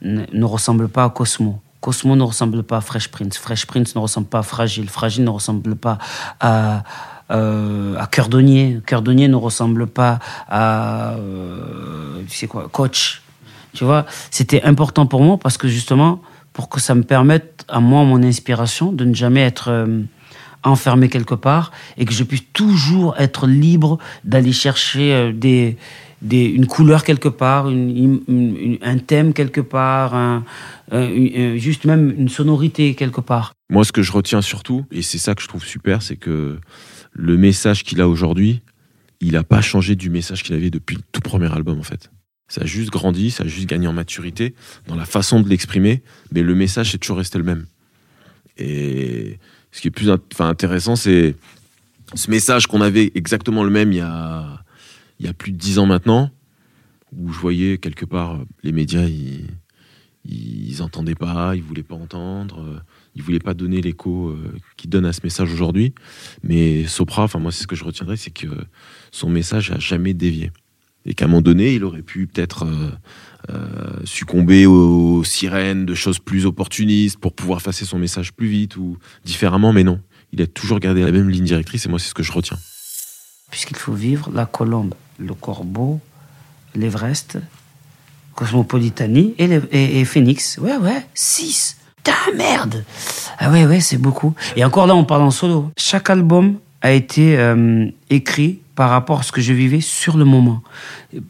ne 0.01 0.43
ressemble 0.43 0.89
pas 0.89 1.05
à 1.05 1.09
Cosmo. 1.09 1.61
Cosmo 1.79 2.15
ne 2.17 2.23
ressemble 2.23 2.63
pas 2.63 2.77
à 2.77 2.81
Fresh 2.81 3.07
Prince. 3.07 3.37
Fresh 3.37 3.67
Prince 3.67 3.95
ne 3.95 4.01
ressemble 4.01 4.27
pas 4.27 4.39
à 4.39 4.43
Fragile. 4.43 4.89
Fragile 4.89 5.23
ne 5.23 5.29
ressemble 5.29 5.75
pas 5.75 5.97
à 6.39 6.83
euh, 7.31 7.95
à 7.97 8.07
Cœurdonnier. 8.07 8.79
Cœurdonnier 8.85 9.27
ne 9.27 9.35
ressemble 9.35 9.87
pas 9.87 10.19
à, 10.47 11.13
euh, 11.13 12.21
tu 12.29 12.47
quoi, 12.47 12.69
Coach. 12.71 13.21
Tu 13.73 13.83
vois, 13.83 14.05
c'était 14.31 14.63
important 14.63 15.05
pour 15.05 15.21
moi 15.21 15.37
parce 15.37 15.57
que 15.57 15.67
justement, 15.67 16.21
pour 16.53 16.69
que 16.69 16.79
ça 16.79 16.95
me 16.95 17.03
permette 17.03 17.65
à 17.67 17.79
moi, 17.79 18.03
mon 18.03 18.23
inspiration, 18.23 18.91
de 18.91 19.03
ne 19.03 19.13
jamais 19.13 19.41
être 19.41 19.69
euh, 19.69 20.01
enfermé 20.63 21.09
quelque 21.09 21.35
part 21.35 21.71
et 21.97 22.05
que 22.05 22.13
je 22.13 22.23
puisse 22.23 22.43
toujours 22.53 23.15
être 23.17 23.47
libre 23.47 23.97
d'aller 24.23 24.53
chercher 24.53 25.13
euh, 25.13 25.33
des, 25.33 25.77
des, 26.21 26.45
une 26.45 26.67
couleur 26.67 27.03
quelque 27.03 27.27
part, 27.27 27.67
un 27.67 28.97
thème 29.05 29.33
quelque 29.33 29.61
part, 29.61 30.15
un, 30.15 30.43
juste 31.57 31.85
même 31.85 32.13
une 32.17 32.29
sonorité 32.29 32.95
quelque 32.95 33.19
part. 33.19 33.53
Moi, 33.69 33.83
ce 33.83 33.91
que 33.91 34.01
je 34.03 34.11
retiens 34.11 34.41
surtout, 34.41 34.85
et 34.91 35.01
c'est 35.01 35.17
ça 35.17 35.35
que 35.35 35.41
je 35.41 35.47
trouve 35.47 35.65
super, 35.65 36.01
c'est 36.01 36.15
que 36.15 36.59
le 37.15 37.37
message 37.37 37.83
qu'il 37.83 38.01
a 38.01 38.09
aujourd'hui, 38.09 38.61
il 39.21 39.31
n'a 39.31 39.43
pas 39.43 39.61
changé 39.61 39.95
du 39.95 40.09
message 40.09 40.43
qu'il 40.43 40.53
avait 40.53 40.69
depuis 40.69 40.97
le 40.97 41.01
tout 41.13 41.21
premier 41.21 41.51
album 41.51 41.79
en 41.79 41.83
fait. 41.83 42.11
Ça 42.49 42.61
a 42.61 42.65
juste 42.65 42.91
grandi, 42.91 43.31
ça 43.31 43.45
a 43.45 43.47
juste 43.47 43.67
gagné 43.67 43.87
en 43.87 43.93
maturité 43.93 44.53
dans 44.87 44.95
la 44.95 45.05
façon 45.05 45.39
de 45.39 45.49
l'exprimer, 45.49 46.03
mais 46.31 46.43
le 46.43 46.53
message 46.53 46.93
est 46.93 46.97
toujours 46.97 47.17
resté 47.17 47.37
le 47.37 47.45
même. 47.45 47.65
Et 48.57 49.39
ce 49.71 49.81
qui 49.81 49.87
est 49.87 49.91
plus 49.91 50.11
intéressant, 50.39 50.95
c'est 50.95 51.35
ce 52.13 52.29
message 52.29 52.67
qu'on 52.67 52.81
avait 52.81 53.11
exactement 53.15 53.63
le 53.63 53.71
même 53.71 53.93
il 53.93 53.97
y 53.97 54.01
a, 54.01 54.63
il 55.19 55.25
y 55.25 55.29
a 55.29 55.33
plus 55.33 55.53
de 55.53 55.57
dix 55.57 55.79
ans 55.79 55.85
maintenant, 55.85 56.29
où 57.15 57.31
je 57.31 57.39
voyais 57.39 57.77
quelque 57.77 58.05
part 58.05 58.39
les 58.61 58.73
médias, 58.73 59.05
ils, 59.05 59.47
ils 60.25 60.81
entendaient 60.83 61.15
pas, 61.15 61.55
ils 61.55 61.63
voulaient 61.63 61.81
pas 61.81 61.95
entendre 61.95 62.83
il 63.15 63.23
voulait 63.23 63.39
pas 63.39 63.53
donner 63.53 63.81
l'écho 63.81 64.29
euh, 64.29 64.53
qu'il 64.77 64.89
donne 64.89 65.05
à 65.05 65.13
ce 65.13 65.21
message 65.23 65.51
aujourd'hui. 65.51 65.93
Mais 66.43 66.85
Sopra, 66.85 67.23
enfin 67.23 67.39
moi 67.39 67.51
c'est 67.51 67.63
ce 67.63 67.67
que 67.67 67.75
je 67.75 67.83
retiendrai, 67.83 68.17
c'est 68.17 68.31
que 68.31 68.47
son 69.11 69.29
message 69.29 69.71
a 69.71 69.79
jamais 69.79 70.13
dévié. 70.13 70.51
Et 71.05 71.13
qu'à 71.13 71.25
un 71.25 71.27
moment 71.27 71.41
donné, 71.41 71.75
il 71.75 71.83
aurait 71.83 72.01
pu 72.01 72.27
peut-être 72.27 72.65
euh, 72.65 72.89
euh, 73.51 73.67
succomber 74.05 74.65
aux, 74.65 75.23
sirènes 75.23 75.85
de 75.85 75.93
choses 75.93 76.19
plus 76.19 76.45
opportunistes 76.45 77.17
pour 77.19 77.33
pouvoir 77.33 77.61
passer 77.61 77.85
son 77.85 77.99
message 77.99 78.33
plus 78.33 78.47
vite 78.47 78.75
ou 78.75 78.97
différemment, 79.23 79.71
mais 79.71 79.83
non. 79.83 80.01
Il 80.33 80.41
a 80.41 80.47
toujours 80.47 80.79
gardé 80.79 81.01
la 81.01 81.11
même 81.11 81.29
ligne 81.29 81.45
directrice 81.45 81.85
et 81.85 81.89
moi 81.89 81.99
c'est 81.99 82.09
ce 82.09 82.13
que 82.15 82.23
je 82.23 82.31
retiens. 82.31 82.57
Puisqu'il 83.51 83.77
faut 83.77 83.93
vivre, 83.93 84.31
la 84.33 84.45
colombe, 84.45 84.95
le 85.19 85.33
corbeau, 85.35 86.01
l'Everest, 86.73 87.37
Cosmopolitanie 88.33 89.33
et, 89.37 90.03
Phoenix. 90.03 90.57
Ouais, 90.57 90.75
ouais, 90.75 91.05
six 91.13 91.77
putain, 92.05 92.37
merde 92.37 92.83
Ah 93.39 93.51
ouais, 93.51 93.65
ouais, 93.65 93.79
c'est 93.79 93.97
beaucoup. 93.97 94.33
Et 94.55 94.63
encore 94.63 94.87
là, 94.87 94.95
on 94.95 95.03
parle 95.03 95.23
en 95.23 95.31
solo. 95.31 95.71
Chaque 95.77 96.09
album 96.09 96.59
a 96.81 96.91
été 96.91 97.37
euh, 97.37 97.87
écrit 98.09 98.59
par 98.75 98.89
rapport 98.89 99.19
à 99.19 99.23
ce 99.23 99.31
que 99.31 99.41
je 99.41 99.53
vivais 99.53 99.81
sur 99.81 100.17
le 100.17 100.25
moment. 100.25 100.61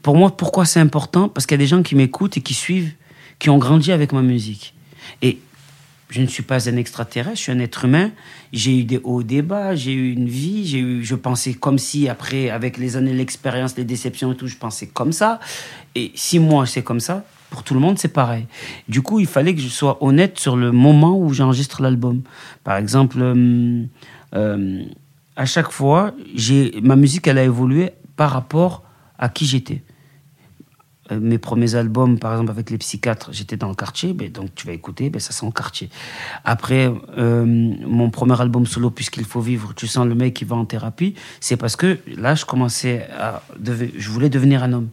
Pour 0.01 0.15
moi, 0.17 0.35
pourquoi 0.35 0.65
c'est 0.65 0.79
important? 0.79 1.29
Parce 1.29 1.45
qu'il 1.45 1.55
y 1.55 1.61
a 1.61 1.63
des 1.63 1.67
gens 1.67 1.83
qui 1.83 1.95
m'écoutent 1.95 2.37
et 2.37 2.41
qui 2.41 2.53
suivent, 2.53 2.93
qui 3.39 3.49
ont 3.49 3.57
grandi 3.57 3.91
avec 3.91 4.11
ma 4.11 4.21
musique. 4.21 4.73
Et 5.21 5.39
je 6.09 6.21
ne 6.21 6.27
suis 6.27 6.43
pas 6.43 6.69
un 6.69 6.77
extraterrestre, 6.77 7.37
je 7.37 7.43
suis 7.43 7.51
un 7.51 7.59
être 7.59 7.85
humain. 7.85 8.11
J'ai 8.51 8.79
eu 8.79 8.83
des 8.83 8.99
hauts, 9.03 9.23
des 9.23 9.41
bas, 9.41 9.75
j'ai 9.75 9.93
eu 9.93 10.13
une 10.13 10.27
vie, 10.27 10.67
j'ai 10.67 10.79
eu, 10.79 11.03
je 11.03 11.15
pensais 11.15 11.53
comme 11.53 11.77
si, 11.77 12.09
après, 12.09 12.49
avec 12.49 12.77
les 12.77 12.97
années, 12.97 13.13
l'expérience, 13.13 13.77
les 13.77 13.83
déceptions 13.83 14.33
et 14.33 14.35
tout, 14.35 14.47
je 14.47 14.57
pensais 14.57 14.87
comme 14.87 15.11
ça. 15.11 15.39
Et 15.93 16.11
si 16.15 16.39
moi, 16.39 16.65
c'est 16.65 16.83
comme 16.83 16.99
ça, 16.99 17.23
pour 17.49 17.63
tout 17.63 17.73
le 17.73 17.79
monde, 17.79 17.97
c'est 17.97 18.09
pareil. 18.09 18.47
Du 18.89 19.01
coup, 19.01 19.19
il 19.19 19.27
fallait 19.27 19.53
que 19.55 19.61
je 19.61 19.69
sois 19.69 20.03
honnête 20.03 20.39
sur 20.39 20.55
le 20.55 20.71
moment 20.71 21.17
où 21.17 21.33
j'enregistre 21.33 21.81
l'album. 21.81 22.21
Par 22.63 22.77
exemple, 22.77 23.17
euh, 23.21 23.83
euh, 24.35 24.83
à 25.35 25.45
chaque 25.45 25.71
fois, 25.71 26.13
ma 26.81 26.95
musique, 26.95 27.27
elle 27.27 27.37
a 27.37 27.43
évolué 27.43 27.91
par 28.15 28.31
rapport 28.31 28.83
à 29.17 29.29
qui 29.29 29.45
j'étais. 29.45 29.83
Euh, 31.11 31.19
mes 31.19 31.37
premiers 31.37 31.75
albums, 31.75 32.17
par 32.17 32.31
exemple, 32.31 32.49
avec 32.49 32.71
les 32.71 32.79
psychiatres, 32.79 33.29
j'étais 33.31 33.57
dans 33.57 33.69
le 33.69 33.75
quartier, 33.75 34.13
ben, 34.13 34.31
donc 34.31 34.55
tu 34.55 34.65
vas 34.65 34.73
écouter, 34.73 35.11
ben, 35.11 35.19
ça 35.19 35.31
sent 35.31 35.45
le 35.45 35.51
quartier. 35.51 35.89
Après, 36.43 36.91
mon 37.17 38.09
premier 38.09 38.39
album 38.41 38.65
solo, 38.65 38.89
Puisqu'il 38.89 39.25
faut 39.25 39.41
vivre, 39.41 39.73
tu 39.75 39.85
sens 39.87 40.07
le 40.07 40.15
mec 40.15 40.33
qui 40.33 40.45
va 40.45 40.55
en 40.55 40.65
thérapie, 40.65 41.13
c'est 41.39 41.57
parce 41.57 41.75
que 41.75 41.99
là, 42.17 42.33
je 42.33 42.45
commençais 42.45 43.07
à. 43.17 43.43
Je 43.63 44.09
voulais 44.09 44.29
devenir 44.29 44.63
un 44.63 44.73
homme 44.73 44.89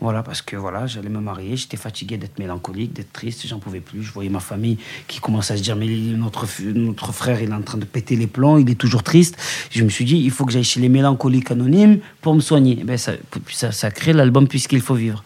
Voilà, 0.00 0.22
parce 0.22 0.40
que 0.40 0.56
voilà, 0.56 0.86
j'allais 0.86 1.10
me 1.10 1.20
marier, 1.20 1.56
j'étais 1.56 1.76
fatigué 1.76 2.16
d'être 2.16 2.38
mélancolique, 2.38 2.94
d'être 2.94 3.12
triste, 3.12 3.46
j'en 3.46 3.58
pouvais 3.58 3.80
plus. 3.80 4.02
Je 4.02 4.12
voyais 4.12 4.30
ma 4.30 4.40
famille 4.40 4.78
qui 5.06 5.20
commençait 5.20 5.54
à 5.54 5.56
se 5.58 5.62
dire 5.62 5.76
mais 5.76 5.86
notre, 5.86 6.46
notre 6.72 7.12
frère, 7.12 7.42
il 7.42 7.50
est 7.50 7.54
en 7.54 7.60
train 7.60 7.76
de 7.76 7.84
péter 7.84 8.16
les 8.16 8.26
plombs, 8.26 8.58
il 8.58 8.70
est 8.70 8.76
toujours 8.76 9.02
triste. 9.02 9.36
Je 9.70 9.84
me 9.84 9.90
suis 9.90 10.06
dit, 10.06 10.16
il 10.16 10.30
faut 10.30 10.46
que 10.46 10.52
j'aille 10.52 10.64
chez 10.64 10.80
les 10.80 10.88
mélancoliques 10.88 11.50
anonymes 11.50 11.98
pour 12.22 12.34
me 12.34 12.40
soigner. 12.40 12.78
Eh 12.80 12.84
ben, 12.84 12.96
ça, 12.96 13.12
ça, 13.50 13.72
ça 13.72 13.90
crée 13.90 14.14
l'album 14.14 14.48
Puisqu'il 14.48 14.80
faut 14.80 14.94
vivre. 14.94 15.22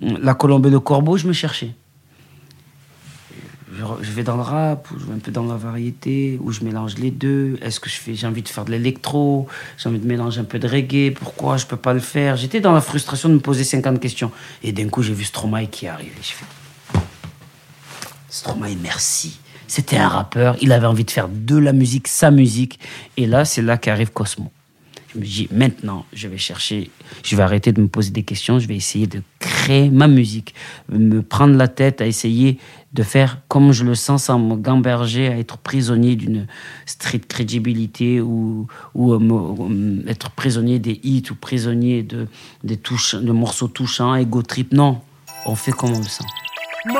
La 0.00 0.34
colombe 0.34 0.68
de 0.68 0.78
Corbeau, 0.78 1.16
je 1.16 1.28
me 1.28 1.32
cherchais 1.32 1.70
je 4.02 4.10
vais 4.10 4.22
dans 4.22 4.36
le 4.36 4.42
rap, 4.42 4.90
ou 4.90 4.98
je 4.98 5.06
vais 5.06 5.14
un 5.14 5.18
peu 5.18 5.30
dans 5.30 5.44
la 5.46 5.56
variété, 5.56 6.38
ou 6.42 6.52
je 6.52 6.62
mélange 6.64 6.96
les 6.98 7.10
deux. 7.10 7.58
Est-ce 7.62 7.80
que 7.80 7.88
je 7.88 7.96
fais, 7.96 8.14
j'ai 8.14 8.26
envie 8.26 8.42
de 8.42 8.48
faire 8.48 8.64
de 8.64 8.70
l'électro, 8.70 9.46
j'ai 9.78 9.88
envie 9.88 9.98
de 9.98 10.06
mélanger 10.06 10.40
un 10.40 10.44
peu 10.44 10.58
de 10.58 10.68
reggae, 10.68 11.14
pourquoi 11.14 11.56
je 11.56 11.66
peux 11.66 11.76
pas 11.76 11.94
le 11.94 12.00
faire? 12.00 12.36
J'étais 12.36 12.60
dans 12.60 12.72
la 12.72 12.80
frustration 12.80 13.28
de 13.28 13.34
me 13.34 13.40
poser 13.40 13.64
50 13.64 14.00
questions. 14.00 14.30
Et 14.62 14.72
d'un 14.72 14.88
coup, 14.88 15.02
j'ai 15.02 15.14
vu 15.14 15.24
Stromae 15.24 15.66
qui 15.66 15.86
arrive. 15.86 16.12
Et 16.12 16.22
je 16.22 16.32
fais 16.32 16.44
Stromae, 18.28 18.76
merci. 18.82 19.38
C'était 19.66 19.96
un 19.96 20.08
rappeur, 20.08 20.56
il 20.60 20.72
avait 20.72 20.86
envie 20.86 21.04
de 21.04 21.10
faire 21.10 21.28
de 21.28 21.56
la 21.56 21.72
musique, 21.72 22.08
sa 22.08 22.30
musique. 22.30 22.78
Et 23.16 23.26
là, 23.26 23.44
c'est 23.44 23.62
là 23.62 23.78
qu'arrive 23.78 24.10
Cosmo. 24.12 24.50
Je 25.14 25.18
me 25.18 25.24
dis, 25.24 25.48
maintenant, 25.52 26.06
je 26.12 26.28
vais 26.28 26.38
chercher, 26.38 26.90
je 27.22 27.36
vais 27.36 27.42
arrêter 27.42 27.72
de 27.72 27.82
me 27.82 27.88
poser 27.88 28.10
des 28.10 28.22
questions, 28.22 28.58
je 28.58 28.66
vais 28.66 28.76
essayer 28.76 29.06
de 29.06 29.22
créer 29.40 29.90
ma 29.90 30.08
musique, 30.08 30.54
me 30.88 31.22
prendre 31.22 31.56
la 31.56 31.68
tête 31.68 32.00
à 32.00 32.06
essayer 32.06 32.58
de 32.94 33.02
faire 33.02 33.38
comme 33.48 33.72
je 33.72 33.84
le 33.84 33.94
sens 33.94 34.24
sans 34.24 34.38
me 34.38 34.56
gamberger 34.56 35.28
à 35.28 35.38
être 35.38 35.58
prisonnier 35.58 36.16
d'une 36.16 36.46
street 36.86 37.22
crédibilité 37.26 38.20
ou, 38.20 38.66
ou 38.94 39.12
euh, 39.12 40.02
être 40.06 40.30
prisonnier 40.30 40.78
des 40.78 41.00
hits 41.02 41.24
ou 41.30 41.34
prisonnier 41.34 42.02
de, 42.02 42.28
des 42.64 42.76
touches, 42.76 43.14
de 43.14 43.32
morceaux 43.32 43.68
touchants, 43.68 44.14
ego 44.14 44.42
trip. 44.42 44.72
Non, 44.72 45.00
on 45.46 45.54
fait 45.54 45.72
comme 45.72 45.92
on 45.92 45.98
le 45.98 46.04
sent. 46.04 46.24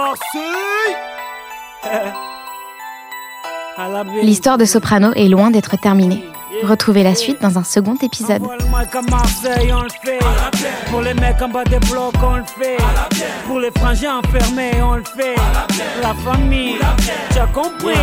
L'histoire 4.23 4.59
de 4.59 4.65
Soprano 4.65 5.13
est 5.15 5.29
loin 5.29 5.51
d'être 5.51 5.79
terminée. 5.81 6.23
Retrouvez 6.63 7.03
la 7.03 7.15
suite 7.15 7.41
dans 7.41 7.59
un 7.59 7.65
second 7.65 7.97
épisode. 8.03 8.43
Pour 10.91 11.01
les 11.01 11.15
mecs 11.15 11.41
en 11.43 11.49
bas 11.49 11.65
des 11.65 11.79
blocs, 11.79 12.15
on 12.23 12.37
le 12.37 12.45
fait. 12.45 12.77
Pour 13.47 13.59
les 13.59 13.71
frangins 13.71 14.19
enfermés, 14.19 14.73
on 14.83 14.97
le 14.97 15.05
fait. 15.05 15.35
La 16.03 16.15
famille, 16.15 16.77
tu 17.33 17.39
as 17.39 17.47
compris. 17.47 17.95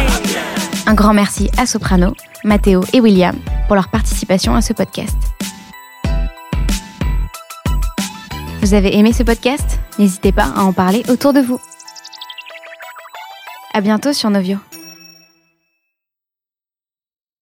Un 0.88 0.94
grand 0.94 1.14
merci 1.14 1.50
à 1.58 1.66
Soprano, 1.66 2.14
Matteo 2.44 2.84
et 2.92 3.00
William 3.00 3.36
pour 3.68 3.76
leur 3.76 3.90
participation 3.90 4.56
à 4.56 4.62
ce 4.62 4.74
podcast. 4.74 5.16
Vous 8.62 8.74
avez 8.74 8.98
aimé 8.98 9.14
ce 9.14 9.24
podcast? 9.24 9.80
N'hésitez 10.00 10.32
pas 10.32 10.48
à 10.56 10.64
en 10.64 10.74
parler 10.74 11.04
autour 11.08 11.34
de 11.34 11.40
vous. 11.40 11.60
À 13.74 13.82
bientôt 13.82 14.12
sur 14.12 14.30
Novio. 14.30 14.58